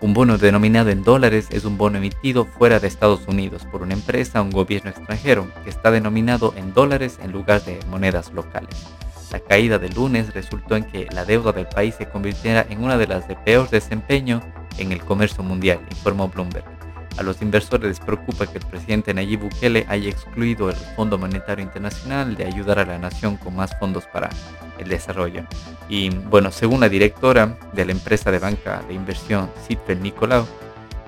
Un 0.00 0.14
bono 0.14 0.38
denominado 0.38 0.90
en 0.90 1.02
dólares 1.02 1.48
es 1.50 1.64
un 1.64 1.76
bono 1.76 1.98
emitido 1.98 2.44
fuera 2.46 2.78
de 2.78 2.86
Estados 2.86 3.26
Unidos 3.26 3.66
por 3.70 3.82
una 3.82 3.94
empresa 3.94 4.40
o 4.40 4.44
un 4.44 4.50
gobierno 4.50 4.90
extranjero 4.90 5.48
que 5.64 5.70
está 5.70 5.90
denominado 5.90 6.54
en 6.56 6.72
dólares 6.72 7.18
en 7.22 7.32
lugar 7.32 7.62
de 7.64 7.80
monedas 7.90 8.32
locales. 8.32 8.86
La 9.32 9.40
caída 9.40 9.78
del 9.78 9.94
lunes 9.94 10.32
resultó 10.32 10.76
en 10.76 10.84
que 10.84 11.06
la 11.12 11.24
deuda 11.24 11.52
del 11.52 11.66
país 11.66 11.96
se 11.96 12.08
convirtiera 12.08 12.64
en 12.70 12.82
una 12.82 12.96
de 12.96 13.08
las 13.08 13.28
de 13.28 13.36
peor 13.36 13.68
desempeño 13.68 14.40
en 14.78 14.92
el 14.92 15.04
comercio 15.04 15.42
mundial, 15.42 15.80
informó 15.90 16.28
Bloomberg. 16.28 16.77
A 17.18 17.22
los 17.24 17.42
inversores 17.42 17.88
les 17.88 17.98
preocupa 17.98 18.46
que 18.46 18.58
el 18.58 18.64
presidente 18.64 19.12
Nayib 19.12 19.40
Bukele 19.40 19.84
haya 19.88 20.08
excluido 20.08 20.70
el 20.70 20.76
Fondo 20.76 21.18
Monetario 21.18 21.64
Internacional 21.64 22.36
de 22.36 22.44
ayudar 22.44 22.78
a 22.78 22.86
la 22.86 22.96
nación 22.96 23.36
con 23.36 23.56
más 23.56 23.76
fondos 23.80 24.04
para 24.06 24.30
el 24.78 24.88
desarrollo. 24.88 25.42
Y 25.88 26.10
bueno, 26.10 26.52
según 26.52 26.78
la 26.78 26.88
directora 26.88 27.58
de 27.72 27.84
la 27.84 27.90
empresa 27.90 28.30
de 28.30 28.38
banca 28.38 28.84
de 28.86 28.94
inversión, 28.94 29.50
Sitfel 29.66 30.00
Nicolau, 30.00 30.46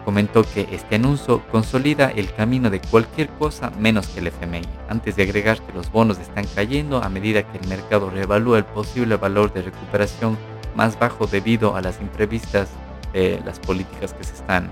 comentó 0.05 0.43
que 0.43 0.67
este 0.73 0.97
anuncio 0.97 1.47
consolida 1.53 2.11
el 2.11 2.33
camino 2.35 2.71
de 2.71 2.81
cualquier 2.81 3.29
cosa 3.29 3.71
menos 3.79 4.09
que 4.09 4.19
el 4.19 4.27
FMI, 4.27 4.63
antes 4.89 5.15
de 5.15 5.23
agregar 5.23 5.61
que 5.61 5.73
los 5.73 5.93
bonos 5.93 6.19
están 6.19 6.45
cayendo 6.57 7.05
a 7.05 7.09
medida 7.09 7.45
que 7.45 7.59
el 7.59 7.69
mercado 7.69 8.11
reevalúa 8.11 8.59
el 8.59 8.65
posible 8.65 9.15
valor 9.17 9.53
de 9.53 9.63
recuperación 9.63 10.37
más 10.75 10.99
bajo 10.99 11.29
debido 11.29 11.77
a 11.77 11.83
las 11.83 12.01
imprevistas 12.01 12.69
de 13.13 13.41
las 13.45 13.61
políticas 13.61 14.13
que 14.13 14.25
se 14.25 14.35
están 14.35 14.71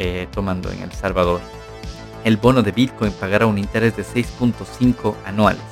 eh, 0.00 0.26
tomando 0.32 0.72
en 0.72 0.82
El 0.82 0.90
Salvador. 0.90 1.40
El 2.24 2.36
bono 2.36 2.62
de 2.62 2.72
Bitcoin 2.72 3.12
pagará 3.12 3.46
un 3.46 3.58
interés 3.58 3.96
de 3.96 4.02
6.5 4.02 5.14
anuales 5.24 5.62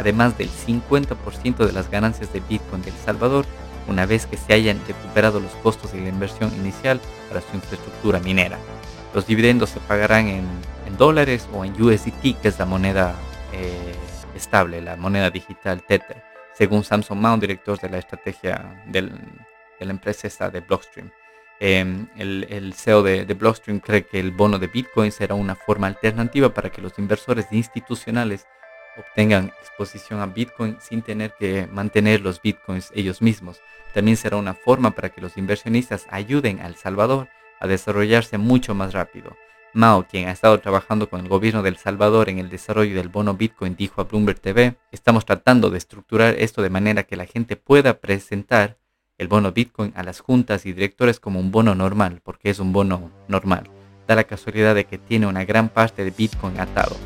además 0.00 0.36
del 0.38 0.48
50% 0.48 1.66
de 1.66 1.72
las 1.72 1.90
ganancias 1.90 2.32
de 2.32 2.40
Bitcoin 2.40 2.82
de 2.82 2.90
El 2.90 2.96
Salvador 2.96 3.44
una 3.86 4.06
vez 4.06 4.26
que 4.26 4.36
se 4.36 4.52
hayan 4.54 4.80
recuperado 4.86 5.40
los 5.40 5.52
costos 5.62 5.92
de 5.92 6.00
la 6.00 6.08
inversión 6.08 6.52
inicial 6.54 7.00
para 7.28 7.40
su 7.40 7.54
infraestructura 7.54 8.18
minera. 8.20 8.58
Los 9.14 9.26
dividendos 9.26 9.70
se 9.70 9.80
pagarán 9.80 10.28
en, 10.28 10.46
dólares 10.98 11.48
o 11.52 11.64
en 11.64 11.80
USDT, 11.80 12.40
que 12.42 12.48
es 12.48 12.58
la 12.58 12.66
moneda 12.66 13.14
eh, 13.52 13.94
estable, 14.34 14.82
la 14.82 14.96
moneda 14.96 15.30
digital 15.30 15.82
Tether, 15.84 16.22
según 16.52 16.82
Samson 16.82 17.20
Mao, 17.20 17.36
director 17.38 17.78
de 17.78 17.88
la 17.88 17.98
estrategia 17.98 18.82
de 18.86 19.02
la 19.02 19.90
empresa 19.90 20.50
de 20.50 20.60
Blockstream. 20.60 21.10
Em, 21.62 22.08
el, 22.16 22.72
CEO 22.74 23.02
de, 23.02 23.26
de, 23.26 23.34
Blockstream 23.34 23.80
cree 23.80 24.06
que 24.06 24.18
el 24.18 24.30
bono 24.30 24.58
de 24.58 24.66
Bitcoin 24.66 25.12
será 25.12 25.34
una 25.34 25.54
forma 25.54 25.86
alternativa 25.88 26.54
para 26.54 26.70
que 26.70 26.80
los 26.80 26.98
inversores 26.98 27.48
institucionales 27.52 28.46
obtengan 28.96 29.52
exposición 29.60 30.20
a 30.20 30.26
Bitcoin 30.26 30.78
sin 30.80 31.02
tener 31.02 31.34
que 31.38 31.68
mantener 31.70 32.22
los 32.22 32.40
Bitcoins 32.40 32.90
ellos 32.94 33.20
mismos. 33.20 33.60
También 33.92 34.16
será 34.16 34.38
una 34.38 34.54
forma 34.54 34.92
para 34.92 35.10
que 35.10 35.20
los 35.20 35.36
inversionistas 35.36 36.06
ayuden 36.10 36.60
a 36.60 36.66
El 36.66 36.76
Salvador 36.76 37.28
a 37.60 37.66
desarrollarse 37.66 38.38
mucho 38.38 38.74
más 38.74 38.94
rápido. 38.94 39.36
Mao, 39.72 40.06
quien 40.08 40.28
ha 40.28 40.32
estado 40.32 40.58
trabajando 40.60 41.08
con 41.08 41.20
el 41.20 41.28
gobierno 41.28 41.62
de 41.62 41.68
El 41.68 41.76
Salvador 41.76 42.28
en 42.28 42.38
el 42.38 42.48
desarrollo 42.48 42.96
del 42.96 43.08
bono 43.08 43.34
Bitcoin, 43.34 43.76
dijo 43.76 44.00
a 44.00 44.04
Bloomberg 44.04 44.40
TV, 44.40 44.76
estamos 44.90 45.24
tratando 45.24 45.70
de 45.70 45.78
estructurar 45.78 46.34
esto 46.38 46.62
de 46.62 46.70
manera 46.70 47.04
que 47.04 47.16
la 47.16 47.26
gente 47.26 47.56
pueda 47.56 48.00
presentar 48.00 48.79
el 49.20 49.28
bono 49.28 49.52
Bitcoin 49.52 49.92
a 49.96 50.02
las 50.02 50.20
juntas 50.20 50.64
y 50.64 50.72
directores 50.72 51.20
como 51.20 51.40
un 51.40 51.52
bono 51.52 51.74
normal, 51.74 52.22
porque 52.24 52.48
es 52.48 52.58
un 52.58 52.72
bono 52.72 53.10
normal. 53.28 53.64
Da 54.08 54.14
la 54.14 54.24
casualidad 54.24 54.74
de 54.74 54.86
que 54.86 54.96
tiene 54.96 55.26
una 55.26 55.44
gran 55.44 55.68
parte 55.68 56.02
de 56.04 56.10
Bitcoin 56.10 56.58
atado. 56.58 56.96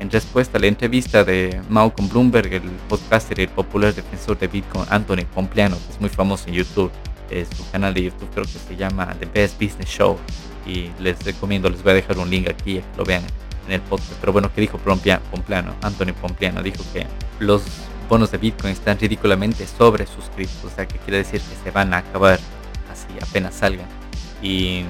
En 0.00 0.10
respuesta 0.10 0.58
a 0.58 0.60
la 0.60 0.66
entrevista 0.66 1.22
de 1.22 1.62
Malcolm 1.70 2.08
Bloomberg, 2.08 2.52
el 2.52 2.62
podcaster 2.88 3.38
y 3.38 3.42
el 3.42 3.48
popular 3.48 3.94
defensor 3.94 4.36
de 4.40 4.48
Bitcoin 4.48 4.86
Anthony 4.90 5.24
Pompliano, 5.32 5.76
que 5.76 5.92
es 5.92 6.00
muy 6.00 6.10
famoso 6.10 6.48
en 6.48 6.54
YouTube, 6.54 6.90
es 7.30 7.48
su 7.56 7.70
canal 7.70 7.94
de 7.94 8.02
YouTube 8.02 8.28
creo 8.34 8.44
que 8.44 8.58
se 8.58 8.76
llama 8.76 9.14
The 9.20 9.26
Best 9.26 9.62
Business 9.62 9.88
Show 9.88 10.18
y 10.66 10.90
les 10.98 11.24
recomiendo, 11.24 11.70
les 11.70 11.80
voy 11.80 11.92
a 11.92 11.94
dejar 11.94 12.18
un 12.18 12.28
link 12.28 12.48
aquí, 12.48 12.80
lo 12.98 13.04
vean 13.04 13.22
en 13.68 13.74
el 13.74 13.80
podcast. 13.82 14.14
Pero 14.20 14.32
bueno, 14.32 14.50
¿qué 14.52 14.62
dijo 14.62 14.78
Pompliano? 14.78 15.76
Anthony 15.80 16.12
Pompliano 16.20 16.60
dijo 16.60 16.82
que 16.92 17.06
los 17.38 17.62
bonos 18.12 18.30
de 18.30 18.36
Bitcoin 18.36 18.74
están 18.74 18.98
ridículamente 18.98 19.66
sobre 19.66 20.04
suscritos, 20.06 20.62
o 20.64 20.68
sea 20.68 20.86
que 20.86 20.98
quiere 20.98 21.16
decir 21.16 21.40
que 21.40 21.56
se 21.64 21.70
van 21.70 21.94
a 21.94 21.98
acabar 21.98 22.38
así 22.90 23.06
apenas 23.22 23.54
salgan. 23.54 23.86
Y 24.42 24.82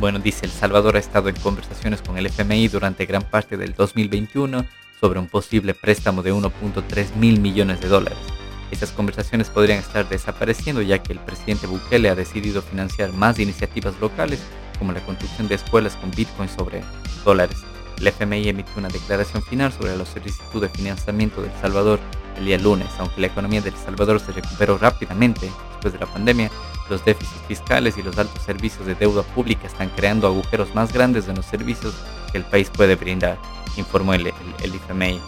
bueno, 0.00 0.18
dice, 0.18 0.46
El 0.46 0.50
Salvador 0.50 0.96
ha 0.96 0.98
estado 0.98 1.28
en 1.28 1.36
conversaciones 1.36 2.02
con 2.02 2.18
el 2.18 2.26
FMI 2.26 2.66
durante 2.66 3.06
gran 3.06 3.22
parte 3.22 3.56
del 3.56 3.74
2021 3.74 4.64
sobre 5.00 5.20
un 5.20 5.28
posible 5.28 5.72
préstamo 5.72 6.24
de 6.24 6.34
1.3 6.34 7.14
mil 7.14 7.38
millones 7.38 7.80
de 7.80 7.86
dólares. 7.86 8.18
Estas 8.72 8.90
conversaciones 8.90 9.50
podrían 9.50 9.78
estar 9.78 10.08
desapareciendo 10.08 10.82
ya 10.82 10.98
que 10.98 11.12
el 11.12 11.20
presidente 11.20 11.68
Bukele 11.68 12.10
ha 12.10 12.16
decidido 12.16 12.60
financiar 12.60 13.12
más 13.12 13.38
iniciativas 13.38 13.94
locales 14.00 14.40
como 14.80 14.90
la 14.90 15.00
construcción 15.06 15.46
de 15.46 15.54
escuelas 15.54 15.94
con 15.94 16.10
Bitcoin 16.10 16.48
sobre 16.48 16.82
dólares. 17.24 17.67
El 18.00 18.06
FMI 18.06 18.48
emitió 18.48 18.74
una 18.76 18.88
declaración 18.88 19.42
final 19.42 19.72
sobre 19.72 19.96
la 19.96 20.06
solicitud 20.06 20.62
de 20.62 20.68
financiamiento 20.68 21.42
de 21.42 21.48
El 21.48 21.60
Salvador 21.60 21.98
el 22.36 22.44
día 22.44 22.58
lunes, 22.58 22.88
aunque 22.98 23.20
la 23.20 23.26
economía 23.26 23.60
de 23.60 23.70
El 23.70 23.76
Salvador 23.76 24.20
se 24.20 24.32
recuperó 24.32 24.78
rápidamente 24.78 25.50
después 25.70 25.92
de 25.92 25.98
la 25.98 26.06
pandemia, 26.06 26.50
los 26.88 27.04
déficits 27.04 27.42
fiscales 27.46 27.98
y 27.98 28.02
los 28.02 28.16
altos 28.16 28.42
servicios 28.42 28.86
de 28.86 28.94
deuda 28.94 29.22
pública 29.22 29.66
están 29.66 29.90
creando 29.90 30.26
agujeros 30.26 30.74
más 30.74 30.92
grandes 30.92 31.28
en 31.28 31.36
los 31.36 31.46
servicios 31.46 31.94
que 32.30 32.38
el 32.38 32.44
país 32.44 32.70
puede 32.70 32.94
brindar, 32.94 33.38
informó 33.76 34.14
el, 34.14 34.28
IFMI. 34.28 35.20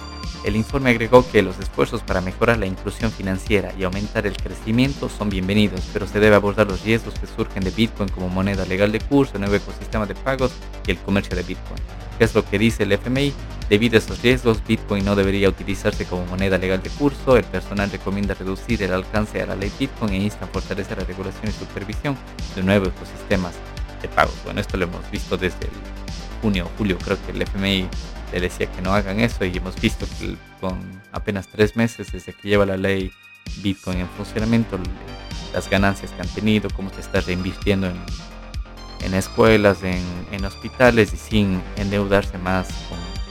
El 0.42 0.56
informe 0.56 0.88
agregó 0.88 1.30
que 1.30 1.42
los 1.42 1.58
esfuerzos 1.58 2.00
para 2.02 2.22
mejorar 2.22 2.56
la 2.56 2.64
inclusión 2.64 3.10
financiera 3.10 3.74
y 3.78 3.84
aumentar 3.84 4.26
el 4.26 4.38
crecimiento 4.38 5.10
son 5.10 5.28
bienvenidos, 5.28 5.82
pero 5.92 6.06
se 6.06 6.18
debe 6.18 6.34
abordar 6.34 6.66
los 6.66 6.82
riesgos 6.82 7.12
que 7.18 7.26
surgen 7.26 7.62
de 7.62 7.70
Bitcoin 7.70 8.08
como 8.08 8.30
moneda 8.30 8.64
legal 8.64 8.90
de 8.90 9.00
curso, 9.00 9.38
nuevo 9.38 9.54
ecosistema 9.54 10.06
de 10.06 10.14
pagos 10.14 10.52
y 10.86 10.92
el 10.92 10.98
comercio 10.98 11.36
de 11.36 11.42
Bitcoin. 11.42 11.80
¿Qué 12.16 12.24
es 12.24 12.34
lo 12.34 12.42
que 12.42 12.58
dice 12.58 12.84
el 12.84 12.92
FMI? 12.92 13.34
Debido 13.68 13.96
a 13.96 13.98
esos 13.98 14.22
riesgos, 14.22 14.62
Bitcoin 14.66 15.04
no 15.04 15.14
debería 15.14 15.48
utilizarse 15.48 16.06
como 16.06 16.24
moneda 16.24 16.56
legal 16.56 16.82
de 16.82 16.90
curso. 16.90 17.36
El 17.36 17.44
personal 17.44 17.90
recomienda 17.90 18.34
reducir 18.34 18.82
el 18.82 18.94
alcance 18.94 19.42
a 19.42 19.46
la 19.46 19.56
ley 19.56 19.70
Bitcoin 19.78 20.14
e 20.14 20.24
insta 20.24 20.46
a 20.46 20.48
fortalecer 20.48 20.96
la 20.98 21.04
regulación 21.04 21.48
y 21.48 21.52
supervisión 21.52 22.16
de 22.56 22.62
nuevos 22.62 22.88
ecosistemas 22.88 23.52
de 24.00 24.08
pagos. 24.08 24.34
Bueno, 24.44 24.60
esto 24.60 24.78
lo 24.78 24.86
hemos 24.86 25.08
visto 25.10 25.36
desde 25.36 25.66
el 25.66 25.72
junio 26.40 26.64
o 26.64 26.78
julio. 26.78 26.96
Creo 26.98 27.18
que 27.26 27.32
el 27.32 27.42
FMI 27.42 27.88
le 28.32 28.40
decía 28.40 28.66
que 28.66 28.82
no 28.82 28.94
hagan 28.94 29.20
eso 29.20 29.44
y 29.44 29.56
hemos 29.56 29.80
visto 29.80 30.06
que 30.18 30.36
con 30.60 30.78
apenas 31.12 31.48
tres 31.48 31.76
meses 31.76 32.12
desde 32.12 32.32
que 32.32 32.48
lleva 32.48 32.66
la 32.66 32.76
ley 32.76 33.12
Bitcoin 33.62 33.98
en 33.98 34.08
funcionamiento, 34.08 34.78
las 35.52 35.68
ganancias 35.68 36.10
que 36.12 36.22
han 36.22 36.28
tenido, 36.28 36.68
cómo 36.70 36.90
se 36.90 37.00
está 37.00 37.20
reinvirtiendo 37.20 37.88
en, 37.88 37.96
en 39.04 39.14
escuelas, 39.14 39.82
en, 39.82 40.04
en 40.30 40.44
hospitales 40.44 41.12
y 41.12 41.16
sin 41.16 41.62
endeudarse 41.76 42.38
más 42.38 42.68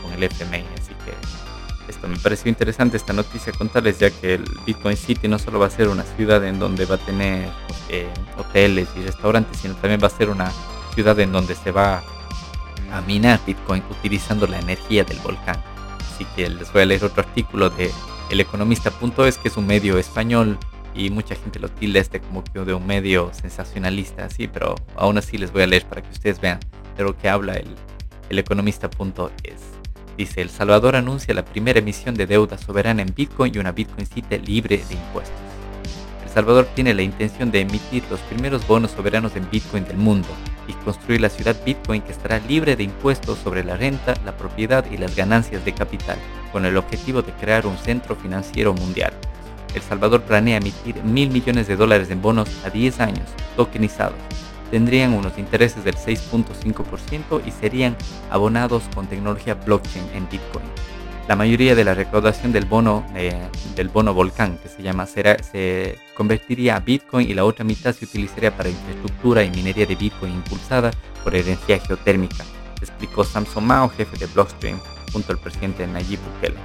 con 0.01 0.11
el 0.13 0.23
FMI. 0.23 0.65
Así 0.77 0.93
que 1.05 1.13
esto 1.89 2.07
me 2.07 2.17
pareció 2.17 2.49
interesante 2.49 2.97
esta 2.97 3.13
noticia 3.13 3.53
contarles 3.53 3.99
ya 3.99 4.11
que 4.11 4.35
el 4.35 4.43
Bitcoin 4.65 4.97
City 4.97 5.27
no 5.27 5.39
solo 5.39 5.59
va 5.59 5.67
a 5.67 5.71
ser 5.71 5.87
una 5.87 6.03
ciudad 6.03 6.43
en 6.45 6.59
donde 6.59 6.85
va 6.85 6.95
a 6.95 6.99
tener 6.99 7.49
eh, 7.89 8.07
hoteles 8.37 8.87
y 8.95 9.01
restaurantes, 9.01 9.57
sino 9.57 9.75
también 9.75 9.99
va 10.01 10.07
a 10.07 10.11
ser 10.11 10.29
una 10.29 10.51
ciudad 10.93 11.19
en 11.19 11.31
donde 11.31 11.55
se 11.55 11.71
va 11.71 12.03
minar 13.05 13.39
Bitcoin 13.45 13.83
utilizando 13.89 14.47
la 14.47 14.59
energía 14.59 15.03
del 15.03 15.19
volcán. 15.19 15.61
Así 15.99 16.25
que 16.35 16.49
les 16.49 16.71
voy 16.73 16.81
a 16.81 16.85
leer 16.85 17.03
otro 17.03 17.21
artículo 17.21 17.69
de 17.69 17.91
eleconomista.es 18.29 19.37
que 19.37 19.47
es 19.47 19.57
un 19.57 19.67
medio 19.67 19.97
español 19.97 20.57
y 20.93 21.09
mucha 21.09 21.35
gente 21.35 21.59
lo 21.59 21.69
tilda 21.69 21.99
este 21.99 22.19
como 22.19 22.43
que 22.43 22.59
de 22.59 22.73
un 22.73 22.85
medio 22.85 23.31
sensacionalista 23.33 24.25
así, 24.25 24.47
pero 24.47 24.75
aún 24.95 25.17
así 25.17 25.37
les 25.37 25.51
voy 25.51 25.63
a 25.63 25.67
leer 25.67 25.85
para 25.85 26.01
que 26.01 26.11
ustedes 26.11 26.41
vean 26.41 26.59
de 26.97 27.03
lo 27.03 27.17
que 27.17 27.29
habla 27.29 27.53
el, 27.53 27.75
el 28.29 28.39
economista.es. 28.39 29.79
Dice, 30.17 30.41
El 30.41 30.49
Salvador 30.49 30.97
anuncia 30.97 31.33
la 31.33 31.45
primera 31.45 31.79
emisión 31.79 32.13
de 32.15 32.25
deuda 32.25 32.57
soberana 32.57 33.01
en 33.01 33.13
Bitcoin 33.15 33.55
y 33.55 33.59
una 33.59 33.71
Bitcoin 33.71 34.05
City 34.05 34.37
libre 34.39 34.77
de 34.77 34.95
impuestos. 34.95 35.48
El 36.29 36.35
Salvador 36.35 36.67
tiene 36.75 36.93
la 36.93 37.01
intención 37.01 37.49
de 37.49 37.61
emitir 37.61 38.03
los 38.11 38.19
primeros 38.19 38.67
bonos 38.67 38.91
soberanos 38.91 39.35
en 39.35 39.49
Bitcoin 39.49 39.83
del 39.85 39.97
mundo 39.97 40.27
y 40.67 40.73
construir 40.73 41.21
la 41.21 41.29
ciudad 41.29 41.55
Bitcoin 41.65 42.03
que 42.03 42.11
estará 42.11 42.37
libre 42.37 42.75
de 42.75 42.83
impuestos 42.83 43.39
sobre 43.39 43.63
la 43.63 43.75
renta, 43.75 44.13
la 44.23 44.37
propiedad 44.37 44.85
y 44.91 44.97
las 44.97 45.15
ganancias 45.15 45.65
de 45.65 45.73
capital, 45.73 46.19
con 46.51 46.67
el 46.67 46.77
objetivo 46.77 47.23
de 47.23 47.31
crear 47.31 47.65
un 47.65 47.79
centro 47.79 48.15
financiero 48.15 48.75
mundial. 48.75 49.11
El 49.73 49.81
Salvador 49.81 50.21
planea 50.21 50.57
emitir 50.57 51.03
mil 51.03 51.31
millones 51.31 51.67
de 51.67 51.75
dólares 51.75 52.11
en 52.11 52.21
bonos 52.21 52.47
a 52.63 52.69
10 52.69 52.99
años, 52.99 53.27
tokenizados, 53.55 54.19
tendrían 54.69 55.13
unos 55.13 55.35
intereses 55.39 55.83
del 55.83 55.95
6.5% 55.95 57.41
y 57.43 57.49
serían 57.49 57.97
abonados 58.29 58.83
con 58.93 59.07
tecnología 59.07 59.55
blockchain 59.55 60.05
en 60.13 60.29
Bitcoin. 60.29 60.65
La 61.29 61.35
mayoría 61.35 61.75
de 61.75 61.83
la 61.83 61.93
recaudación 61.93 62.51
del 62.51 62.65
bono, 62.65 63.05
eh, 63.13 63.31
del 63.75 63.89
bono 63.89 64.15
volcán, 64.15 64.57
que 64.57 64.67
se 64.67 64.81
llama, 64.81 65.05
se 65.05 65.99
convertiría 66.15 66.75
a 66.75 66.79
Bitcoin 66.79 67.29
y 67.29 67.35
la 67.35 67.45
otra 67.45 67.63
mitad 67.63 67.93
se 67.93 68.05
utilizaría 68.05 68.57
para 68.57 68.69
infraestructura 68.69 69.43
y 69.43 69.51
minería 69.51 69.85
de 69.85 69.93
Bitcoin 69.93 70.33
impulsada 70.33 70.89
por 71.23 71.35
energía 71.35 71.79
geotérmica, 71.81 72.43
explicó 72.81 73.23
Samson 73.23 73.63
Mao, 73.63 73.89
jefe 73.89 74.17
de 74.17 74.25
Blockstream, 74.25 74.79
junto 75.13 75.31
al 75.31 75.37
presidente 75.37 75.85
Nayib 75.85 76.19
Bukele. 76.19 76.57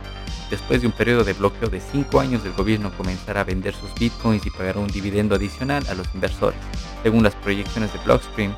Después 0.49 0.81
de 0.81 0.87
un 0.87 0.95
periodo 0.95 1.25
de 1.25 1.35
bloqueo 1.35 1.69
de 1.69 1.81
5 1.81 2.19
años, 2.19 2.43
el 2.47 2.55
gobierno 2.55 2.91
comenzará 2.97 3.43
a 3.43 3.45
vender 3.45 3.75
sus 3.75 3.93
bitcoins 3.93 4.47
y 4.47 4.51
pagará 4.51 4.81
un 4.81 4.89
dividendo 4.89 5.35
adicional 5.35 5.85
a 5.91 5.95
los 5.95 6.07
inversores. 6.15 6.59
Según 7.03 7.23
las 7.23 7.35
proyecciones 7.35 7.93
de 7.93 7.99
Blockstream, 7.99 8.57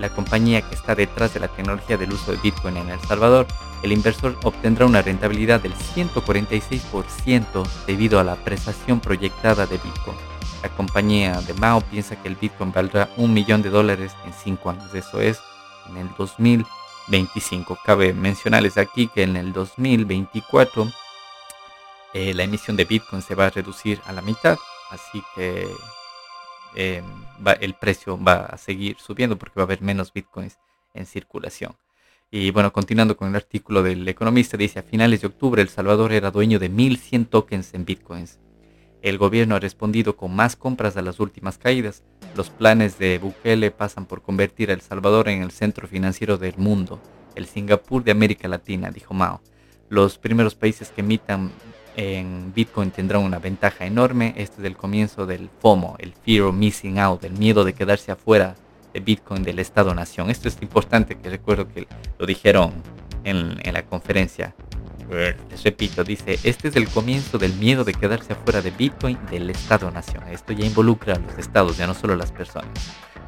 la 0.00 0.10
compañía 0.10 0.60
que 0.60 0.74
está 0.74 0.94
detrás 0.94 1.32
de 1.32 1.40
la 1.40 1.48
tecnología 1.48 1.96
del 1.96 2.12
uso 2.12 2.32
de 2.32 2.38
Bitcoin 2.42 2.76
en 2.76 2.90
El 2.90 3.00
Salvador, 3.00 3.46
el 3.82 3.92
inversor 3.92 4.38
obtendrá 4.44 4.86
una 4.86 5.02
rentabilidad 5.02 5.60
del 5.60 5.74
146% 5.74 7.66
debido 7.86 8.20
a 8.20 8.24
la 8.24 8.32
apreciación 8.32 9.00
proyectada 9.00 9.66
de 9.66 9.78
Bitcoin. 9.78 10.16
La 10.62 10.68
compañía 10.70 11.40
de 11.40 11.54
Mao 11.54 11.80
piensa 11.80 12.20
que 12.20 12.28
el 12.28 12.36
Bitcoin 12.36 12.72
valdrá 12.72 13.08
un 13.16 13.32
millón 13.32 13.62
de 13.62 13.70
dólares 13.70 14.12
en 14.26 14.32
cinco 14.34 14.70
años. 14.70 14.94
Eso 14.94 15.20
es 15.20 15.40
en 15.88 15.96
el 15.96 16.10
2025. 16.18 17.78
Cabe 17.84 18.12
mencionarles 18.12 18.76
aquí 18.76 19.08
que 19.08 19.22
en 19.22 19.36
el 19.36 19.54
2024 19.54 20.90
eh, 22.12 22.34
la 22.34 22.42
emisión 22.42 22.76
de 22.76 22.84
Bitcoin 22.84 23.22
se 23.22 23.34
va 23.34 23.46
a 23.46 23.50
reducir 23.50 24.00
a 24.04 24.12
la 24.12 24.20
mitad. 24.20 24.58
Así 24.90 25.22
que 25.34 25.66
em, 26.74 27.04
el 27.60 27.74
precio 27.74 28.22
va 28.22 28.46
a 28.46 28.58
seguir 28.58 28.98
subiendo 28.98 29.38
porque 29.38 29.54
va 29.56 29.62
a 29.62 29.66
haber 29.66 29.80
menos 29.80 30.12
Bitcoins 30.12 30.58
en 30.92 31.06
circulación. 31.06 31.74
Y 32.32 32.52
bueno, 32.52 32.72
continuando 32.72 33.16
con 33.16 33.28
el 33.28 33.34
artículo 33.34 33.82
del 33.82 34.06
economista, 34.06 34.56
dice, 34.56 34.78
a 34.78 34.84
finales 34.84 35.20
de 35.20 35.26
octubre 35.26 35.60
El 35.60 35.68
Salvador 35.68 36.12
era 36.12 36.30
dueño 36.30 36.60
de 36.60 36.70
1.100 36.70 37.28
tokens 37.28 37.74
en 37.74 37.84
bitcoins. 37.84 38.38
El 39.02 39.18
gobierno 39.18 39.56
ha 39.56 39.58
respondido 39.60 40.16
con 40.16 40.36
más 40.36 40.54
compras 40.54 40.96
a 40.96 41.02
las 41.02 41.18
últimas 41.18 41.58
caídas. 41.58 42.04
Los 42.36 42.48
planes 42.48 43.00
de 43.00 43.18
Bukele 43.18 43.72
pasan 43.72 44.06
por 44.06 44.22
convertir 44.22 44.70
a 44.70 44.74
El 44.74 44.80
Salvador 44.80 45.28
en 45.28 45.42
el 45.42 45.50
centro 45.50 45.88
financiero 45.88 46.38
del 46.38 46.56
mundo, 46.56 47.00
el 47.34 47.46
Singapur 47.46 48.04
de 48.04 48.12
América 48.12 48.46
Latina, 48.46 48.92
dijo 48.92 49.12
Mao. 49.12 49.40
Los 49.88 50.16
primeros 50.16 50.54
países 50.54 50.90
que 50.90 51.00
emitan 51.00 51.50
en 51.96 52.52
Bitcoin 52.54 52.92
tendrán 52.92 53.24
una 53.24 53.40
ventaja 53.40 53.86
enorme. 53.86 54.34
Este 54.36 54.60
es 54.60 54.66
el 54.68 54.76
comienzo 54.76 55.26
del 55.26 55.50
FOMO, 55.58 55.96
el 55.98 56.12
Fear 56.12 56.42
of 56.44 56.54
Missing 56.54 57.00
Out, 57.00 57.24
el 57.24 57.32
miedo 57.32 57.64
de 57.64 57.72
quedarse 57.72 58.12
afuera 58.12 58.54
de 58.92 59.00
Bitcoin 59.00 59.42
del 59.42 59.58
Estado-Nación. 59.58 60.30
Esto 60.30 60.48
es 60.48 60.58
importante 60.60 61.18
que 61.18 61.30
recuerdo 61.30 61.68
que 61.68 61.86
lo 62.18 62.26
dijeron 62.26 62.72
en, 63.24 63.58
la 63.72 63.84
conferencia. 63.84 64.54
Les 65.50 65.64
repito, 65.64 66.04
dice, 66.04 66.38
este 66.44 66.68
es 66.68 66.76
el 66.76 66.88
comienzo 66.88 67.36
del 67.38 67.52
miedo 67.54 67.82
de 67.82 67.94
quedarse 67.94 68.32
afuera 68.32 68.62
de 68.62 68.70
Bitcoin 68.70 69.18
del 69.30 69.50
Estado-Nación. 69.50 70.22
Esto 70.30 70.52
ya 70.52 70.64
involucra 70.64 71.14
a 71.14 71.18
los 71.18 71.36
estados, 71.36 71.76
ya 71.76 71.86
no 71.86 71.94
solo 71.94 72.12
a 72.12 72.16
las 72.16 72.30
personas. 72.30 72.70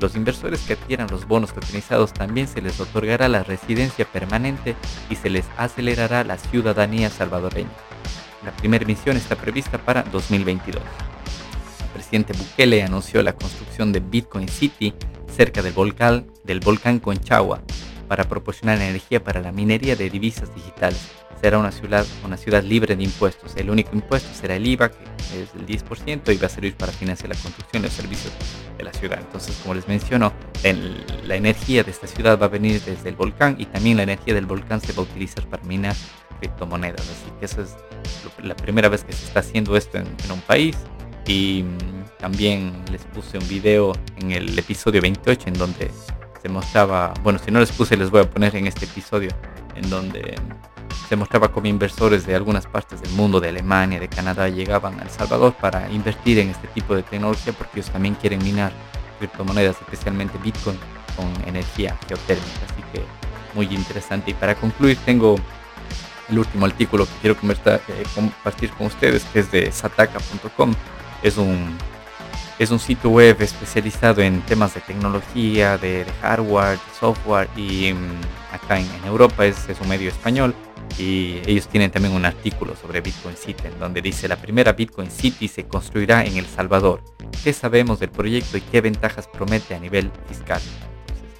Los 0.01 0.17
inversores 0.17 0.61
que 0.63 0.73
adquieran 0.73 1.09
los 1.11 1.27
bonos 1.27 1.53
tokenizados 1.53 2.13
también 2.13 2.49
se 2.49 2.61
les 2.61 2.81
otorgará 2.81 3.29
la 3.29 3.45
residencia 3.45 4.05
permanente 4.05 4.75
y 5.11 5.17
se 5.17 5.31
les 5.31 5.45
acelerará 5.57 6.25
la 6.25 6.39
ciudadanía 6.39 7.09
salvadoreña. 7.09 7.71
La 8.45 8.51
primera 8.51 8.83
emisión 8.83 9.17
está 9.17 9.37
prevista 9.37 9.79
para 9.79 10.03
2022. 10.03 10.83
El 10.83 11.89
presidente 11.95 12.33
Bukele 12.33 12.83
anunció 12.83 13.23
la 13.23 13.33
construcción 13.33 13.93
de 13.93 14.01
Bitcoin 14.01 14.49
City 14.49 14.93
cerca 15.33 15.63
del 15.63 15.73
volcán, 15.73 16.27
del 16.45 16.61
volcán 16.61 17.01
Conchagua 17.01 17.63
para 18.09 18.25
proporcionar 18.25 18.81
energía 18.81 19.25
para 19.25 19.41
la 19.41 19.53
minería 19.53 19.97
de 19.97 20.11
divisas 20.11 20.55
digitales. 20.55 21.11
Será 21.41 21.59
una 21.59 21.73
ciudad, 21.73 22.07
una 22.25 22.37
ciudad 22.37 22.63
libre 22.63 22.95
de 22.95 23.03
impuestos. 23.03 23.57
El 23.57 23.71
único 23.71 23.91
impuesto 23.95 24.29
será 24.33 24.55
el 24.55 24.67
IVA, 24.67 24.91
que 24.91 25.43
es 25.43 25.53
del 25.55 25.67
10%, 25.67 26.33
y 26.33 26.37
va 26.37 26.47
a 26.47 26.51
servir 26.51 26.77
para 26.77 26.93
financiar 26.93 27.31
la 27.31 27.41
construcción 27.41 27.83
y 27.83 27.87
los 27.87 27.95
servicios 27.95 28.33
de 28.77 28.85
la 28.85 28.93
ciudad. 28.93 29.19
Entonces, 29.19 29.59
como 29.63 29.75
les 29.75 29.89
menciono, 29.89 30.33
la 31.25 31.35
energía 31.35 31.83
de 31.83 31.91
esta 31.91 32.07
ciudad 32.07 32.39
va 32.39 32.47
a 32.47 32.49
venir 32.49 32.81
desde 32.83 33.09
el 33.09 33.17
volcán 33.17 33.57
y 33.59 33.65
también 33.67 33.97
la 33.97 34.05
energía 34.05 34.35
del 34.35 34.47
volcán 34.47 34.81
se 34.81 34.93
va 34.93 35.01
a 35.01 35.03
utilizar 35.03 35.45
para 35.47 35.65
minar 35.65 35.97
criptomonedas. 36.39 37.01
Así 37.01 37.33
que 37.41 37.47
esa 37.47 37.63
es 37.63 37.75
la 38.43 38.55
primera 38.55 38.89
vez 38.89 39.03
que 39.03 39.13
se 39.13 39.25
está 39.25 39.41
haciendo 39.41 39.77
esto 39.77 39.99
en, 39.99 40.07
en 40.07 40.33
un 40.33 40.41
país 40.43 40.77
y 41.27 41.65
también 42.23 42.73
les 42.93 43.03
puse 43.03 43.37
un 43.37 43.49
video 43.49 43.93
en 44.17 44.31
el 44.31 44.57
episodio 44.57 45.03
28 45.03 45.49
en 45.49 45.55
donde 45.55 45.91
se 46.41 46.49
mostraba, 46.49 47.13
bueno, 47.25 47.41
si 47.45 47.51
no 47.51 47.59
les 47.59 47.73
puse 47.73 47.97
les 47.97 48.11
voy 48.11 48.21
a 48.21 48.31
poner 48.31 48.55
en 48.55 48.69
este 48.69 48.85
episodio, 48.85 49.31
en 49.75 49.91
donde 49.91 50.37
se 51.09 51.17
mostraba 51.17 51.51
cómo 51.51 51.67
inversores 51.67 52.25
de 52.25 52.37
algunas 52.37 52.65
partes 52.65 53.03
del 53.03 53.11
mundo, 53.11 53.41
de 53.41 53.49
Alemania, 53.49 53.99
de 53.99 54.09
Canadá, 54.09 54.49
llegaban 54.49 55.01
a 55.01 55.03
El 55.03 55.11
Salvador 55.11 55.53
para 55.55 55.91
invertir 55.91 56.39
en 56.39 56.51
este 56.51 56.69
tipo 56.69 56.95
de 56.95 57.03
tecnología 57.03 57.53
porque 57.55 57.81
ellos 57.81 57.91
también 57.91 58.15
quieren 58.15 58.41
minar 58.45 58.73
criptomonedas, 59.19 59.77
especialmente 59.81 60.39
Bitcoin, 60.39 60.79
con 61.17 61.27
energía 61.49 61.99
geotérmica. 62.07 62.67
Así 62.71 62.83
que 62.93 63.03
muy 63.53 63.67
interesante. 63.67 64.31
Y 64.31 64.35
para 64.35 64.55
concluir, 64.55 64.97
tengo 65.05 65.35
el 66.29 66.39
último 66.39 66.67
artículo 66.67 67.05
que 67.05 67.13
quiero 67.21 67.37
eh, 67.43 68.05
compartir 68.15 68.71
con 68.71 68.87
ustedes, 68.87 69.25
que 69.25 69.41
es 69.41 69.51
de 69.51 69.73
sataka.com 69.73 70.73
es 71.23 71.37
un, 71.37 71.79
es 72.59 72.71
un 72.71 72.79
sitio 72.79 73.11
web 73.11 73.37
especializado 73.41 74.23
en 74.23 74.41
temas 74.43 74.75
de 74.75 74.81
tecnología, 74.81 75.79
de, 75.79 76.05
hardware, 76.21 76.79
de 76.79 76.99
software 76.99 77.49
y 77.57 77.93
mm, 77.93 78.55
acá 78.55 78.79
en, 78.79 78.87
Europa 79.07 79.47
es, 79.47 79.69
es, 79.69 79.81
un 79.81 79.89
medio 79.89 80.09
español 80.09 80.55
y 80.99 81.41
ellos 81.47 81.69
tienen 81.69 81.91
también 81.91 82.15
un 82.15 82.25
artículo 82.25 82.77
sobre 82.77 83.01
Bitcoin 83.01 83.37
City 83.37 83.65
en 83.67 83.79
donde 83.79 84.03
dice 84.03 84.29
la 84.29 84.37
primera 84.37 84.73
Bitcoin 84.73 85.11
City 85.11 85.49
se 85.49 85.65
construirá 85.65 86.25
en 86.25 86.37
El 86.37 86.47
Salvador. 86.47 87.03
¿Qué 87.43 87.53
sabemos 87.53 87.99
del 87.99 88.11
proyecto 88.11 88.57
y 88.57 88.61
qué 88.61 88.81
ventajas 88.81 89.27
promete 89.27 89.75
a 89.75 89.79
nivel 89.79 90.11
fiscal? 90.29 90.61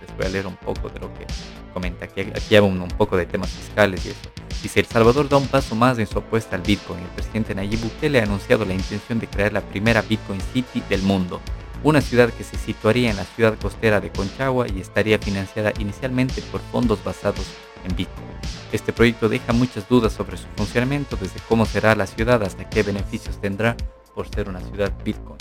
Les 0.01 0.17
voy 0.17 0.27
a 0.27 0.29
leer 0.31 0.47
un 0.47 0.57
poco 0.57 0.89
de 0.89 1.01
lo 1.01 1.13
que 1.15 1.27
comenta. 1.73 2.07
Aquí, 2.07 2.23
aquí 2.23 2.57
hay 2.57 2.61
un 2.61 2.89
poco 2.89 3.17
de 3.17 3.27
temas 3.27 3.51
fiscales 3.51 4.05
y 4.07 4.11
eso. 4.11 4.42
Dice, 4.63 4.81
El 4.81 4.87
Salvador 4.87 5.29
da 5.29 5.37
un 5.37 5.49
paso 5.49 5.75
más 5.75 5.99
en 5.99 6.07
su 6.07 6.19
apuesta 6.19 6.55
al 6.55 6.63
Bitcoin. 6.63 7.01
El 7.01 7.09
presidente 7.09 7.55
Nayib 7.55 7.81
Bukele 7.81 8.21
ha 8.21 8.23
anunciado 8.23 8.65
la 8.65 8.75
intención 8.75 9.19
de 9.19 9.27
crear 9.27 9.53
la 9.53 9.61
primera 9.61 10.03
Bitcoin 10.03 10.41
City 10.53 10.83
del 10.89 11.03
mundo, 11.03 11.41
una 11.83 12.01
ciudad 12.01 12.31
que 12.31 12.45
se 12.45 12.57
situaría 12.57 13.11
en 13.11 13.17
la 13.17 13.25
ciudad 13.25 13.59
costera 13.59 14.01
de 14.01 14.13
Conchagua 14.13 14.67
y 14.69 14.81
estaría 14.81 15.19
financiada 15.19 15.73
inicialmente 15.81 16.43
por 16.43 16.61
fondos 16.71 17.03
basados 17.03 17.45
en 17.85 17.97
Bitcoin. 17.97 18.29
Este 18.71 18.93
proyecto 18.93 19.29
deja 19.29 19.53
muchas 19.53 19.89
dudas 19.89 20.13
sobre 20.13 20.37
su 20.37 20.47
funcionamiento, 20.57 21.17
desde 21.17 21.41
cómo 21.49 21.67
será 21.67 21.97
la 21.97 22.07
ciudad 22.07 22.43
hasta 22.43 22.71
qué 22.71 22.85
beneficios 22.85 23.41
tendrá 23.41 23.77
por 24.15 24.29
ser 24.29 24.49
una 24.49 24.61
ciudad 24.61 24.93
Bitcoin. 25.05 25.39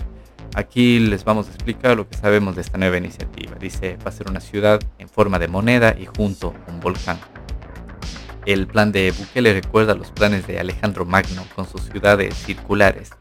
Aquí 0.53 0.99
les 0.99 1.23
vamos 1.23 1.47
a 1.47 1.51
explicar 1.51 1.95
lo 1.95 2.09
que 2.09 2.17
sabemos 2.17 2.55
de 2.55 2.61
esta 2.61 2.77
nueva 2.77 2.97
iniciativa. 2.97 3.55
Dice, 3.57 3.97
va 4.05 4.09
a 4.09 4.11
ser 4.11 4.29
una 4.29 4.41
ciudad 4.41 4.81
en 4.99 5.07
forma 5.07 5.39
de 5.39 5.47
moneda 5.47 5.95
y 5.97 6.07
junto 6.07 6.53
a 6.67 6.71
un 6.71 6.79
volcán. 6.81 7.19
El 8.45 8.65
plan 8.65 8.91
de 8.91 9.11
Bukele 9.11 9.53
recuerda 9.53 9.93
los 9.93 10.09
planes 10.09 10.47
de 10.47 10.59
Alejandro 10.59 11.05
Magno 11.05 11.43
con 11.55 11.69
sus 11.69 11.81
ciudades 11.83 12.33
circulares. 12.33 13.11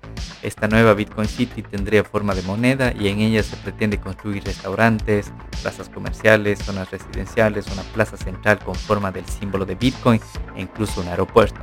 Esta 0.42 0.66
nueva 0.66 0.94
Bitcoin 0.94 1.28
City 1.28 1.62
tendría 1.62 2.04
forma 2.04 2.35
de 2.35 2.40
moneda 2.40 2.94
y 2.98 3.09
en 3.09 3.20
ella 3.20 3.42
se 3.42 3.56
pretende 3.59 4.00
construir 4.00 4.42
restaurantes, 4.44 5.30
plazas 5.61 5.90
comerciales, 5.90 6.61
zonas 6.61 6.90
residenciales, 6.90 7.66
una 7.70 7.83
plaza 7.83 8.16
central 8.16 8.61
con 8.61 8.74
forma 8.74 9.12
del 9.12 9.26
símbolo 9.26 9.66
de 9.66 9.74
Bitcoin 9.74 10.22
e 10.56 10.62
incluso 10.62 11.02
un 11.02 11.09
aeropuerto. 11.09 11.61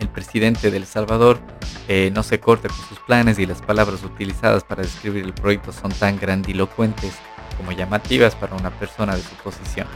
El 0.00 0.08
presidente 0.08 0.70
de 0.70 0.78
El 0.78 0.86
Salvador 0.86 1.40
eh, 1.88 2.10
no 2.14 2.22
se 2.22 2.40
corta 2.40 2.68
con 2.68 2.88
sus 2.88 2.98
planes 3.00 3.38
y 3.38 3.44
las 3.44 3.60
palabras 3.60 4.02
utilizadas 4.02 4.64
para 4.64 4.82
describir 4.82 5.24
el 5.24 5.34
proyecto 5.34 5.72
son 5.72 5.92
tan 5.92 6.18
grandilocuentes 6.18 7.12
como 7.58 7.72
llamativas 7.72 8.34
para 8.34 8.56
una 8.56 8.70
persona 8.70 9.14
de 9.14 9.22
su 9.22 9.34
posición. 9.36 9.86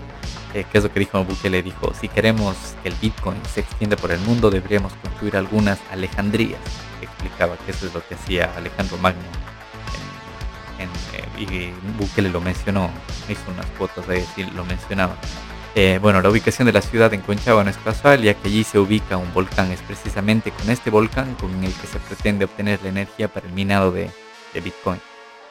Eh, 0.57 0.65
que 0.73 0.79
es 0.79 0.85
lo 0.85 0.91
que 0.91 1.01
dijo 1.01 1.23
Bukele, 1.23 1.63
dijo, 1.63 1.93
si 2.01 2.09
queremos 2.09 2.57
que 2.83 2.89
el 2.89 2.95
Bitcoin 2.95 3.37
se 3.53 3.61
extienda 3.61 3.95
por 3.95 4.11
el 4.11 4.19
mundo, 4.21 4.49
deberíamos 4.51 4.91
construir 4.95 5.37
algunas 5.37 5.79
Alejandrías. 5.91 6.59
Explicaba 7.03 7.59
que 7.59 7.73
eso 7.73 7.87
es 7.87 7.93
lo 7.93 8.03
que 8.09 8.15
hacía 8.15 8.51
Alejandro 8.57 8.97
Magno. 8.97 9.21
Eh, 10.79 11.43
y 11.43 11.73
Bukele 11.99 12.31
lo 12.31 12.41
mencionó, 12.41 12.91
hizo 13.29 13.51
unas 13.51 13.67
fotos 13.77 14.09
de 14.09 14.21
decir, 14.21 14.51
lo 14.55 14.65
mencionaba. 14.65 15.19
Eh, 15.75 15.99
bueno, 16.01 16.23
la 16.23 16.31
ubicación 16.31 16.65
de 16.65 16.73
la 16.73 16.81
ciudad 16.81 17.13
en 17.13 17.21
Conchagua 17.21 17.63
no 17.63 17.69
es 17.69 17.77
casual, 17.77 18.23
ya 18.23 18.33
que 18.33 18.49
allí 18.49 18.65
se 18.65 18.79
ubica 18.79 19.19
un 19.19 19.35
volcán. 19.35 19.71
Es 19.73 19.83
precisamente 19.83 20.53
con 20.53 20.71
este 20.71 20.89
volcán 20.89 21.35
con 21.35 21.53
el 21.63 21.75
que 21.75 21.87
se 21.87 21.99
pretende 21.99 22.47
obtener 22.47 22.81
la 22.83 22.89
energía 22.89 23.29
para 23.29 23.47
el 23.47 23.53
minado 23.53 23.93
de 23.93 24.11
Bitcoin. 24.55 25.03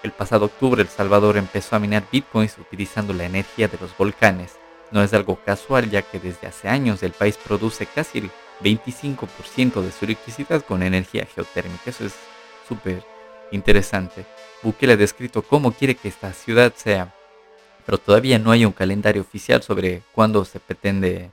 El 0.02 0.14
pasado 0.14 0.46
octubre 0.46 0.82
El 0.82 0.88
Salvador 0.88 1.38
empezó 1.38 1.76
a 1.76 1.80
minar 1.80 2.06
bitcoins 2.12 2.58
utilizando 2.58 3.14
la 3.14 3.26
energía 3.26 3.68
de 3.68 3.78
los 3.80 3.96
volcanes. 3.96 4.65
No 4.96 5.04
es 5.04 5.14
algo 5.14 5.38
casual 5.44 5.90
ya 5.90 6.04
que 6.04 6.22
desde 6.22 6.48
hace 6.48 6.70
años 6.70 7.04
el 7.04 7.12
país 7.12 7.36
produce 7.36 7.86
casi 7.86 8.20
el 8.20 8.32
25% 8.64 9.82
de 9.82 9.92
su 9.92 10.06
electricidad 10.06 10.64
con 10.64 10.84
energía 10.84 11.26
geotérmica. 11.26 11.90
Eso 11.90 12.06
es 12.06 12.14
súper 12.66 13.04
interesante. 13.52 14.26
Bukele 14.64 14.94
ha 14.94 14.96
descrito 14.96 15.42
cómo 15.42 15.74
quiere 15.74 15.96
que 15.96 16.08
esta 16.08 16.32
ciudad 16.32 16.72
sea, 16.78 17.14
pero 17.86 17.98
todavía 17.98 18.40
no 18.40 18.52
hay 18.52 18.64
un 18.64 18.72
calendario 18.72 19.22
oficial 19.22 19.62
sobre 19.62 20.02
cuándo 20.14 20.46
se 20.46 20.62
pretende 20.62 21.30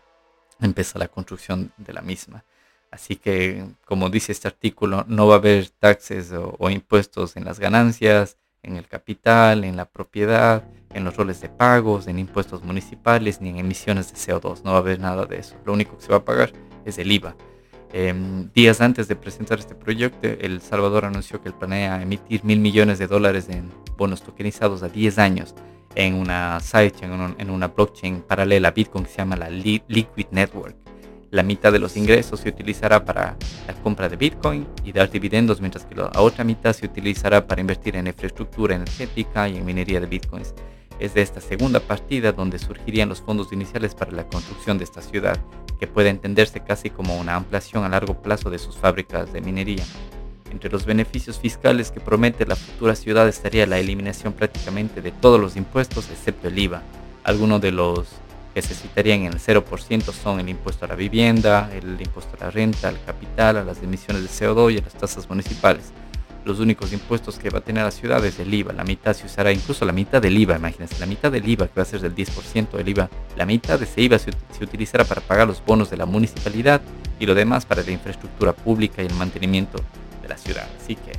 empezar 0.61 0.99
la 0.99 1.07
construcción 1.07 1.71
de 1.77 1.93
la 1.93 2.03
misma. 2.03 2.43
Así 2.91 3.15
que, 3.15 3.65
como 3.85 4.11
dice 4.11 4.33
este 4.33 4.49
artículo, 4.49 5.05
no 5.07 5.29
va 5.29 5.37
a 5.37 5.39
haber 5.39 5.69
taxes 5.69 6.33
o 6.35 6.69
impuestos 6.69 7.37
en 7.37 7.45
las 7.45 7.61
ganancias, 7.61 8.39
en 8.65 8.77
el 8.77 8.89
capital, 8.89 9.63
en 9.63 9.77
la 9.77 9.85
propiedad, 9.85 10.65
en 10.95 11.05
los 11.05 11.17
roles 11.17 11.41
de 11.41 11.49
pagos, 11.49 12.07
en 12.07 12.19
impuestos 12.19 12.63
municipales, 12.63 13.41
ni 13.41 13.51
en 13.51 13.59
emisiones 13.59 14.13
de 14.13 14.19
CO2. 14.19 14.63
No 14.65 14.73
va 14.73 14.79
a 14.79 14.81
haber 14.81 15.01
nada 15.01 15.27
de 15.27 15.39
eso. 15.39 15.57
Lo 15.65 15.73
único 15.73 15.97
que 15.97 16.03
se 16.05 16.11
va 16.11 16.19
a 16.19 16.25
pagar 16.25 16.53
es 16.85 16.99
el 16.99 17.11
IVA. 17.11 17.35
Em, 17.93 18.51
días 18.55 18.81
antes 18.81 19.07
de 19.07 19.17
presentar 19.17 19.59
este 19.59 19.75
proyecto, 19.75 20.27
El 20.27 20.63
Salvador 20.63 21.05
anunció 21.05 21.43
que 21.43 21.51
planea 21.53 22.01
emitir 22.01 22.43
mil 22.43 22.59
millones 22.59 22.99
de 22.99 23.07
dólares 23.07 23.49
en 23.51 23.71
bonos 23.99 24.23
tokenizados 24.23 24.83
a 24.83 24.89
10 24.89 25.19
años. 25.19 25.55
en 25.95 26.15
una 26.15 26.59
sidechain, 26.61 27.35
en, 27.37 27.51
una 27.51 27.69
blockchain 27.69 28.23
paralela 28.23 28.69
a 28.69 28.71
Bitcoin 28.71 29.05
que 29.05 29.11
se 29.11 29.19
llama 29.19 29.37
la 29.37 29.51
Liquid 29.51 30.27
Network. 30.31 30.75
La 31.31 31.43
mitad 31.43 31.71
de 31.71 31.79
los 31.79 31.99
ingresos 31.99 32.41
se 32.41 32.49
utilizará 32.49 33.05
para 33.05 33.37
la 33.67 33.75
compra 33.83 34.09
de 34.09 34.17
Bitcoin 34.17 34.67
y 34.85 34.93
dar 34.93 35.11
dividendos, 35.11 35.61
mientras 35.61 35.85
que 35.85 35.95
la 35.95 36.11
otra 36.15 36.45
mitad 36.45 36.73
se 36.73 36.87
utilizará 36.87 37.47
para 37.47 37.61
invertir 37.61 37.97
en 37.97 38.07
infraestructura 38.07 38.75
energética 38.75 39.51
y 39.51 39.59
en 39.59 39.67
minería 39.67 40.01
de 40.01 40.07
Bitcoins. 40.07 40.55
Es 41.03 41.15
de 41.15 41.23
esta 41.23 41.41
segunda 41.41 41.81
partida 41.81 42.31
donde 42.31 42.61
surgirían 42.61 43.09
los 43.09 43.21
fondos 43.21 43.53
iniciales 43.53 43.93
para 43.93 44.13
la 44.13 44.29
construcción 44.29 44.79
de 44.79 44.85
esta 44.85 45.03
ciudad, 45.03 45.37
que 45.81 45.89
puede 45.89 46.11
entenderse 46.11 46.61
casi 46.61 46.91
como 46.91 47.19
una 47.19 47.35
ampliación 47.35 47.83
a 47.83 47.89
largo 47.89 48.23
plazo 48.23 48.51
de 48.51 48.61
sus 48.61 48.77
fábricas 48.77 49.33
de 49.33 49.41
minería. 49.41 49.83
Entre 50.53 50.71
los 50.71 50.87
beneficios 50.87 51.41
fiscales 51.41 51.91
que 51.91 51.99
promete 51.99 52.47
la 52.47 52.55
futura 52.55 52.95
ciudad 52.95 53.27
estaría 53.27 53.67
la 53.67 53.81
eliminación 53.81 54.33
prácticamente 54.33 55.03
de 55.03 55.11
todos 55.11 55.41
los 55.41 55.57
impuestos 55.57 56.09
excepto 56.09 56.47
el 56.47 56.57
IVA. 56.57 56.85
Algunos 57.25 57.61
de 57.61 57.73
los 57.73 58.07
que 58.55 58.63
se 58.63 58.77
citarían 58.77 59.23
en 59.23 59.33
el 59.33 59.41
0% 59.41 60.13
son 60.13 60.39
el 60.39 60.49
impuesto 60.49 60.85
a 60.85 60.89
la 60.89 60.95
vivienda, 60.95 61.69
el 61.75 62.01
impuesto 62.01 62.37
a 62.37 62.45
la 62.45 62.51
renta, 62.53 62.87
al 62.87 63.03
capital, 63.05 63.57
a 63.57 63.65
las 63.65 63.83
emisiones 63.83 64.23
de 64.23 64.29
CO2 64.29 64.75
y 64.75 64.79
a 64.79 64.83
las 64.83 64.95
tasas 64.95 65.29
municipales. 65.29 65.93
Los 66.45 66.59
únicos 66.59 66.93
impuestos 66.93 67.39
que 67.39 67.51
va 67.51 67.59
a 67.59 67.63
tener 67.63 67.85
la 67.85 67.91
ciudad 67.91 68.25
es 68.25 68.39
el 68.41 68.53
IVA. 68.53 68.73
La 68.73 68.85
mitad 68.85 69.15
se 69.15 69.27
usará, 69.27 69.53
incluso 69.53 69.85
la 69.85 69.93
mitad 69.93 70.21
del 70.21 70.37
IVA, 70.37 70.57
imagínense, 70.57 70.99
la 70.99 71.07
mitad 71.07 71.31
del 71.31 71.49
IVA 71.49 71.69
que 71.69 71.75
va 71.77 71.83
a 71.83 71.87
ser 71.87 72.01
del 72.01 72.15
10% 72.15 72.71
del 72.73 72.89
IVA. 72.89 73.09
La 73.37 73.47
mitad 73.47 73.79
de 73.79 73.85
ese 73.85 74.03
IVA 74.03 74.19
se, 74.19 74.33
se 74.57 74.65
utilizará 74.65 75.05
para 75.05 75.21
pagar 75.21 75.47
los 75.47 75.65
bonos 75.65 75.91
de 75.91 75.97
la 75.97 76.07
municipalidad 76.07 76.81
y 77.21 77.27
lo 77.27 77.35
demás 77.35 77.65
para 77.65 77.83
la 77.83 77.91
infraestructura 77.93 78.53
pública 78.53 79.03
y 79.03 79.07
el 79.07 79.15
mantenimiento 79.15 79.79
de 80.21 80.29
la 80.29 80.37
ciudad. 80.37 80.69
Así 80.81 80.97
que 80.97 81.13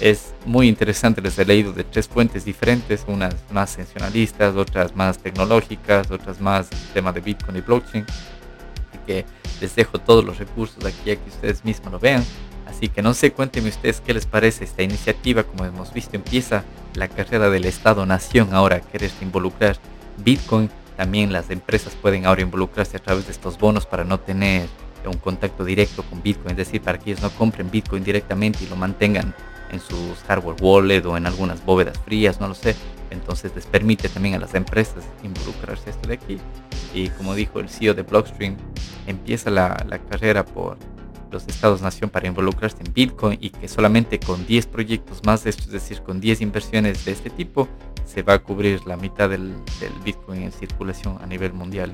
es 0.00 0.32
muy 0.46 0.66
interesante, 0.66 1.20
les 1.20 1.38
he 1.38 1.44
leído 1.44 1.72
de 1.72 1.84
tres 1.84 2.08
fuentes 2.08 2.44
diferentes, 2.44 3.04
unas 3.06 3.36
más 3.52 3.70
sensacionalistas, 3.70 4.56
otras 4.56 4.96
más 4.96 5.18
tecnológicas, 5.18 6.10
otras 6.10 6.40
más 6.40 6.70
tema 6.94 7.12
de 7.12 7.20
Bitcoin 7.20 7.58
y 7.58 7.60
blockchain. 7.60 8.06
Así 8.08 8.98
que 9.06 9.26
les 9.60 9.76
dejo 9.76 9.98
todos 9.98 10.24
los 10.24 10.38
recursos 10.38 10.82
aquí 10.84 11.10
a 11.10 11.16
que 11.16 11.28
ustedes 11.28 11.64
mismos 11.64 11.92
lo 11.92 11.98
vean. 11.98 12.24
Así 12.70 12.88
que 12.88 13.02
no 13.02 13.14
sé, 13.14 13.32
cuéntenme 13.32 13.68
ustedes 13.68 14.00
qué 14.00 14.14
les 14.14 14.26
parece 14.26 14.64
esta 14.64 14.82
iniciativa. 14.82 15.42
Como 15.42 15.64
hemos 15.64 15.92
visto, 15.92 16.16
empieza 16.16 16.64
la 16.94 17.08
carrera 17.08 17.50
del 17.50 17.64
Estado-Nación 17.64 18.54
ahora 18.54 18.76
a 18.76 18.80
querer 18.80 19.10
involucrar 19.20 19.76
Bitcoin. 20.18 20.70
También 20.96 21.32
las 21.32 21.50
empresas 21.50 21.94
pueden 22.00 22.26
ahora 22.26 22.42
involucrarse 22.42 22.96
a 22.96 23.00
través 23.00 23.26
de 23.26 23.32
estos 23.32 23.58
bonos 23.58 23.86
para 23.86 24.04
no 24.04 24.20
tener 24.20 24.68
un 25.04 25.16
contacto 25.16 25.64
directo 25.64 26.02
con 26.04 26.22
Bitcoin, 26.22 26.50
es 26.50 26.56
decir, 26.58 26.82
para 26.82 26.98
que 26.98 27.10
ellos 27.10 27.22
no 27.22 27.30
compren 27.30 27.70
Bitcoin 27.70 28.04
directamente 28.04 28.64
y 28.64 28.68
lo 28.68 28.76
mantengan 28.76 29.34
en 29.70 29.80
sus 29.80 30.18
hardware 30.28 30.56
wallet 30.60 31.04
o 31.06 31.16
en 31.16 31.26
algunas 31.26 31.64
bóvedas 31.64 31.98
frías, 31.98 32.40
no 32.40 32.48
lo 32.48 32.54
sé. 32.54 32.76
Entonces 33.10 33.52
les 33.54 33.66
permite 33.66 34.08
también 34.08 34.34
a 34.34 34.38
las 34.38 34.54
empresas 34.54 35.04
involucrarse 35.22 35.90
esto 35.90 36.06
de 36.06 36.14
aquí. 36.14 36.38
Y 36.94 37.08
como 37.10 37.34
dijo 37.34 37.60
el 37.60 37.68
CEO 37.68 37.94
de 37.94 38.02
Blockstream, 38.02 38.56
empieza 39.06 39.50
la, 39.50 39.84
la 39.88 39.98
carrera 39.98 40.44
por 40.44 40.76
los 41.30 41.46
estados-nación 41.46 42.10
para 42.10 42.26
involucrarse 42.26 42.78
en 42.84 42.92
Bitcoin 42.92 43.38
y 43.40 43.50
que 43.50 43.68
solamente 43.68 44.18
con 44.18 44.46
10 44.46 44.66
proyectos 44.66 45.22
más 45.24 45.44
de 45.44 45.50
esto, 45.50 45.64
es 45.64 45.72
decir, 45.72 46.02
con 46.02 46.20
10 46.20 46.40
inversiones 46.40 47.04
de 47.04 47.12
este 47.12 47.30
tipo, 47.30 47.68
se 48.04 48.22
va 48.22 48.34
a 48.34 48.38
cubrir 48.40 48.86
la 48.86 48.96
mitad 48.96 49.30
del, 49.30 49.54
Bitcoin 50.04 50.42
en 50.42 50.52
circulación 50.52 51.18
a 51.22 51.26
nivel 51.26 51.52
mundial. 51.52 51.92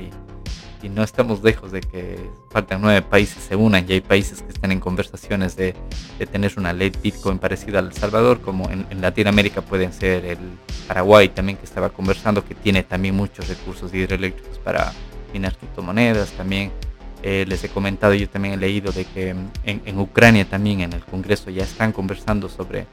Y 0.82 0.88
no 0.88 1.02
estamos 1.02 1.42
lejos 1.42 1.72
de 1.72 1.80
que 1.80 2.16
faltan 2.50 2.80
nueve 2.80 3.02
países 3.02 3.42
se 3.42 3.56
unan 3.56 3.84
y 3.88 3.94
hay 3.94 4.00
países 4.00 4.42
que 4.42 4.50
están 4.50 4.72
en 4.72 4.80
conversaciones 4.80 5.56
de, 5.56 5.74
tener 6.30 6.52
una 6.56 6.72
ley 6.72 6.92
Bitcoin 7.02 7.38
parecida 7.38 7.80
al 7.80 7.92
Salvador, 7.92 8.40
como 8.40 8.70
en, 8.70 8.86
Latinoamérica 9.00 9.62
pueden 9.62 9.92
ser 9.92 10.24
el 10.24 10.38
Paraguay 10.86 11.28
también 11.28 11.58
que 11.58 11.64
estaba 11.64 11.90
conversando, 11.90 12.44
que 12.44 12.54
tiene 12.54 12.82
también 12.82 13.14
muchos 13.16 13.48
recursos 13.48 13.92
hidroeléctricos 13.92 14.58
para 14.58 14.92
minar 15.32 15.56
criptomonedas, 15.56 16.30
también 16.32 16.70
eh, 17.22 17.44
les 17.48 17.64
he 17.64 17.68
comentado, 17.68 18.14
yo 18.14 18.28
también 18.28 18.54
he 18.54 18.56
leído 18.56 18.92
de 18.92 19.04
que 19.04 19.34
en, 19.64 19.98
Ucrania 19.98 20.44
también 20.44 20.80
en 20.80 20.92
el 20.92 21.04
Congreso 21.04 21.50
ya 21.50 21.64
están 21.64 21.92
conversando 21.92 22.48
sobre 22.48 22.86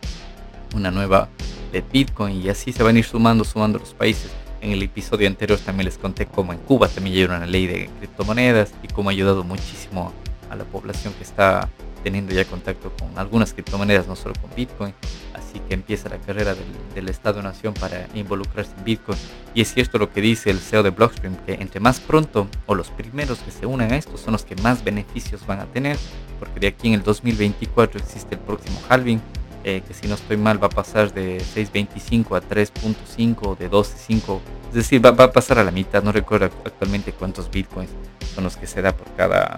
una 0.75 0.91
nueva 0.91 1.29
de 1.71 1.81
Bitcoin 1.81 2.41
y 2.41 2.49
así 2.49 2.71
se 2.71 2.83
van 2.83 2.95
a 2.95 2.99
ir 2.99 3.05
sumando, 3.05 3.43
sumando 3.43 3.79
los 3.79 3.93
países. 3.93 4.31
En 4.61 4.71
el 4.71 4.81
episodio 4.81 5.27
anterior 5.27 5.59
también 5.59 5.85
les 5.85 5.97
conté 5.97 6.25
cómo 6.25 6.53
en 6.53 6.59
Cuba 6.59 6.87
también 6.87 7.17
hay 7.17 7.23
una 7.25 7.45
ley 7.45 7.67
de 7.67 7.89
criptomonedas 7.99 8.73
y 8.81 8.87
cómo 8.87 9.09
ha 9.09 9.11
ayudado 9.11 9.43
muchísimo 9.43 10.13
a 10.49 10.55
la 10.55 10.63
población 10.63 11.13
que 11.13 11.23
está 11.23 11.69
teniendo 12.03 12.33
ya 12.33 12.45
contacto 12.45 12.91
con 12.99 13.17
algunas 13.17 13.53
criptomonedas, 13.53 14.07
no 14.07 14.15
solo 14.15 14.35
con 14.41 14.53
Bitcoin. 14.55 14.93
Así 15.33 15.59
que 15.67 15.73
empieza 15.73 16.09
la 16.09 16.17
carrera 16.17 16.55
del, 16.95 17.09
Estado-Nación 17.09 17.73
para 17.73 18.07
involucrarse 18.13 18.73
en 18.77 18.83
Bitcoin. 18.83 19.17
Y 19.53 19.61
es 19.61 19.73
cierto 19.73 19.97
lo 19.97 20.11
que 20.11 20.21
dice 20.21 20.49
el 20.49 20.59
CEO 20.59 20.83
de 20.83 20.89
Blockstream, 20.89 21.35
que 21.45 21.53
entre 21.53 21.79
más 21.79 21.99
pronto 21.99 22.47
o 22.65 22.75
los 22.75 22.89
primeros 22.89 23.39
que 23.39 23.51
se 23.51 23.65
unan 23.65 23.91
a 23.91 23.97
esto 23.97 24.17
son 24.17 24.33
los 24.33 24.45
que 24.45 24.55
más 24.57 24.83
beneficios 24.83 25.45
van 25.45 25.59
a 25.59 25.65
tener, 25.65 25.97
porque 26.39 26.59
de 26.59 26.67
aquí 26.67 26.87
en 26.87 26.95
el 26.95 27.03
2024 27.03 27.99
existe 27.99 28.35
el 28.35 28.41
próximo 28.41 28.79
halving 28.89 29.21
eh, 29.65 29.81
que 29.87 29.93
si 29.93 30.07
no 30.09 30.15
estoy 30.15 30.35
mal 30.35 30.61
va 30.61 30.67
a 30.67 30.69
pasar 30.69 31.13
de 31.13 31.37
6.25 31.37 32.35
a 32.35 32.41
3.5, 32.41 33.57
de 33.57 33.71
12.5, 33.71 34.41
es 34.67 34.73
decir, 34.73 35.05
va, 35.05 35.11
a 35.11 35.31
pasar 35.31 35.57
a 35.57 35.63
la 35.63 35.71
mitad, 35.71 36.03
no 36.03 36.11
recuerdo 36.11 36.49
actualmente 36.65 37.13
cuántos 37.13 37.49
bitcoins 37.49 37.89
son 38.35 38.43
los 38.43 38.57
que 38.57 38.67
se 38.67 38.81
da 38.81 38.91
por 38.91 39.09
cada, 39.15 39.55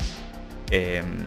em, 0.69 1.25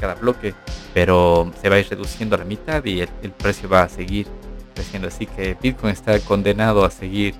cada 0.00 0.14
bloque, 0.14 0.54
pero 0.94 1.52
se 1.60 1.68
va 1.68 1.76
a 1.76 1.78
ir 1.78 1.88
reduciendo 1.88 2.34
a 2.34 2.38
la 2.38 2.44
mitad 2.44 2.84
y 2.84 3.00
el, 3.00 3.08
precio 3.36 3.68
va 3.68 3.82
a 3.82 3.88
seguir 3.88 4.26
creciendo, 4.74 5.08
así 5.08 5.26
que 5.26 5.56
bitcoin 5.60 5.92
está 5.92 6.18
condenado 6.20 6.84
a 6.84 6.90
seguir 6.90 7.34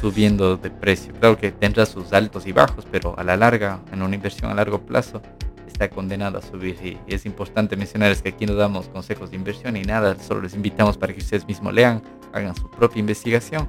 subiendo 0.00 0.56
de 0.56 0.70
precio. 0.70 1.14
Claro 1.14 1.38
que 1.38 1.50
tendrá 1.50 1.86
sus 1.86 2.12
altos 2.12 2.46
y 2.46 2.52
bajos, 2.52 2.86
pero 2.90 3.18
a 3.18 3.24
la 3.24 3.36
larga, 3.36 3.80
en 3.92 4.02
una 4.02 4.14
inversión 4.14 4.50
a 4.50 4.54
largo 4.54 4.80
plazo, 4.80 5.22
está 5.66 5.88
condenado 5.88 6.38
a 6.38 6.42
subir. 6.42 6.76
Y, 6.82 6.98
es 7.12 7.24
importante 7.24 7.76
mencionar 7.76 8.12
es 8.12 8.20
que 8.20 8.30
aquí 8.30 8.44
no 8.44 8.54
damos 8.54 8.88
consejos 8.88 9.30
de 9.30 9.36
inversión 9.36 9.74
ni 9.74 9.82
nada, 9.82 10.16
solo 10.18 10.42
les 10.42 10.54
invitamos 10.54 10.98
para 10.98 11.12
que 11.12 11.20
ustedes 11.20 11.46
mismos 11.46 11.72
lean, 11.72 12.02
hagan 12.32 12.54
su 12.54 12.70
propia 12.70 13.00
investigación 13.00 13.68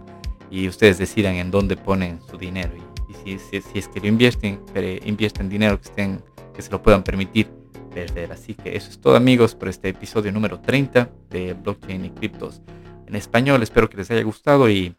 y 0.51 0.67
ustedes 0.67 0.97
decidan 0.97 1.35
en 1.35 1.49
dónde 1.49 1.77
ponen 1.77 2.19
su 2.29 2.37
dinero. 2.37 2.73
Y, 3.07 3.37
si, 3.37 3.61
si, 3.61 3.79
es 3.79 3.87
que 3.87 3.99
lo 3.99 4.07
invierten, 4.07 4.59
pero 4.73 4.87
invierten 5.05 5.47
dinero 5.47 5.79
que 5.79 5.87
estén 5.87 6.21
que 6.53 6.61
se 6.61 6.69
lo 6.71 6.81
puedan 6.81 7.03
permitir 7.03 7.62
perder. 7.93 8.31
Así 8.31 8.53
que 8.53 8.75
eso 8.75 8.89
es 8.89 8.99
todo 8.99 9.15
amigos 9.15 9.55
por 9.55 9.69
este 9.69 9.89
episodio 9.89 10.31
número 10.31 10.59
30 10.59 11.09
de 11.29 11.53
blockchain 11.53 12.05
y 12.05 12.09
criptos 12.09 12.61
en 13.07 13.15
español. 13.15 13.63
Espero 13.63 13.89
que 13.89 13.97
les 13.97 14.09
haya 14.11 14.23
gustado 14.23 14.69
y 14.69 14.95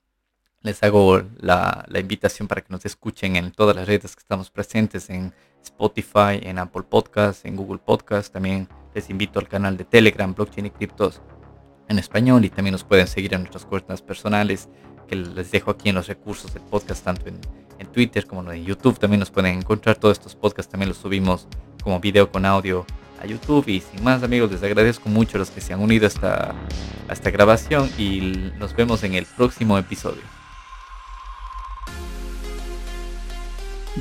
les 0.62 0.83
hago 0.83 1.22
la, 1.40 1.87
invitación 1.94 2.48
para 2.48 2.62
que 2.62 2.72
nos 2.72 2.87
escuchen 2.87 3.37
en 3.37 3.52
todas 3.52 3.76
las 3.76 3.87
redes 3.87 4.16
que 4.16 4.20
estamos 4.20 4.50
presentes 4.50 5.11
en 5.11 5.35
Spotify, 5.62 6.40
en 6.42 6.59
Apple 6.59 6.85
Podcasts, 6.88 7.44
en 7.44 7.57
Google 7.57 7.78
Podcasts. 7.78 8.33
También 8.33 8.68
les 8.94 9.11
invito 9.11 9.38
al 9.38 9.48
canal 9.48 9.76
de 9.76 9.85
Telegram, 9.85 10.35
Blockchain 10.35 10.66
y 10.66 10.70
Criptos 10.70 11.20
en 11.88 11.98
español 11.98 12.44
y 12.44 12.50
también 12.50 12.72
nos 12.72 12.85
pueden 12.85 13.07
seguir 13.07 13.35
en 13.35 13.40
nuestras 13.40 13.66
cuentas 13.66 14.00
personales 14.00 14.70
que 15.07 15.16
les 15.16 15.50
dejo 15.50 15.70
aquí 15.70 15.90
en 15.90 15.96
los 15.96 16.07
recursos 16.07 16.54
del 16.54 16.62
podcast, 16.62 17.04
tanto 17.04 17.26
en 17.28 17.87
Twitter 17.92 18.26
como 18.26 18.50
en 18.50 18.64
YouTube. 18.64 18.98
También 18.98 19.20
nos 19.20 19.30
pueden 19.30 19.59
encontrar 19.59 19.96
todos 19.96 20.18
estos 20.18 20.35
podcasts, 20.35 20.70
también 20.70 20.88
los 20.88 20.98
subimos 20.98 21.46
como 21.85 22.01
video 22.01 22.33
con 22.33 22.47
audio 22.47 22.85
a 23.23 23.27
YouTube. 23.27 23.68
Y 23.68 23.81
sin 23.81 24.03
más 24.03 24.23
amigos, 24.23 24.51
les 24.51 24.62
agradezco 24.62 25.09
mucho 25.09 25.37
a 25.37 25.40
los 25.40 25.51
que 25.51 25.61
se 25.61 25.73
han 25.73 25.81
unido 25.81 26.07
hasta 26.07 26.55
a 27.09 27.12
esta 27.12 27.31
grabación 27.31 27.90
y 27.99 28.53
nos 28.59 28.75
vemos 28.75 29.05
en 29.05 29.14
el 29.14 29.27
próximo 29.27 29.79
episodio. 29.79 30.23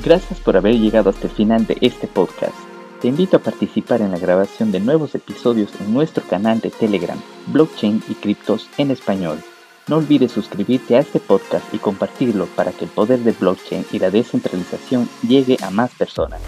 Gracias 0.02 0.40
por 0.40 0.56
haber 0.56 0.74
llegado 0.74 1.10
hasta 1.10 1.28
el 1.28 1.32
final 1.32 1.66
de 1.66 1.76
este 1.80 2.08
podcast. 2.08 2.54
Te 3.00 3.08
invito 3.08 3.36
a 3.36 3.40
participar 3.40 4.00
en 4.00 4.10
la 4.10 4.18
grabación 4.18 4.72
de 4.72 4.80
nuevos 4.80 5.14
episodios 5.14 5.70
en 5.80 5.92
nuestro 5.92 6.24
canal 6.24 6.60
de 6.60 6.70
Telegram, 6.70 7.20
Blockchain 7.48 8.02
y 8.08 8.14
Criptos 8.14 8.68
en 8.78 8.90
Español. 8.90 9.38
No 9.86 9.96
olvides 9.98 10.32
suscribirte 10.32 10.96
a 10.96 11.00
este 11.00 11.20
podcast 11.20 11.72
y 11.74 11.78
compartirlo 11.78 12.46
para 12.46 12.72
que 12.72 12.86
el 12.86 12.90
poder 12.90 13.20
de 13.20 13.32
blockchain 13.32 13.84
y 13.92 13.98
la 13.98 14.10
descentralización 14.10 15.08
llegue 15.22 15.58
a 15.62 15.70
más 15.70 15.90
personas. 15.92 16.40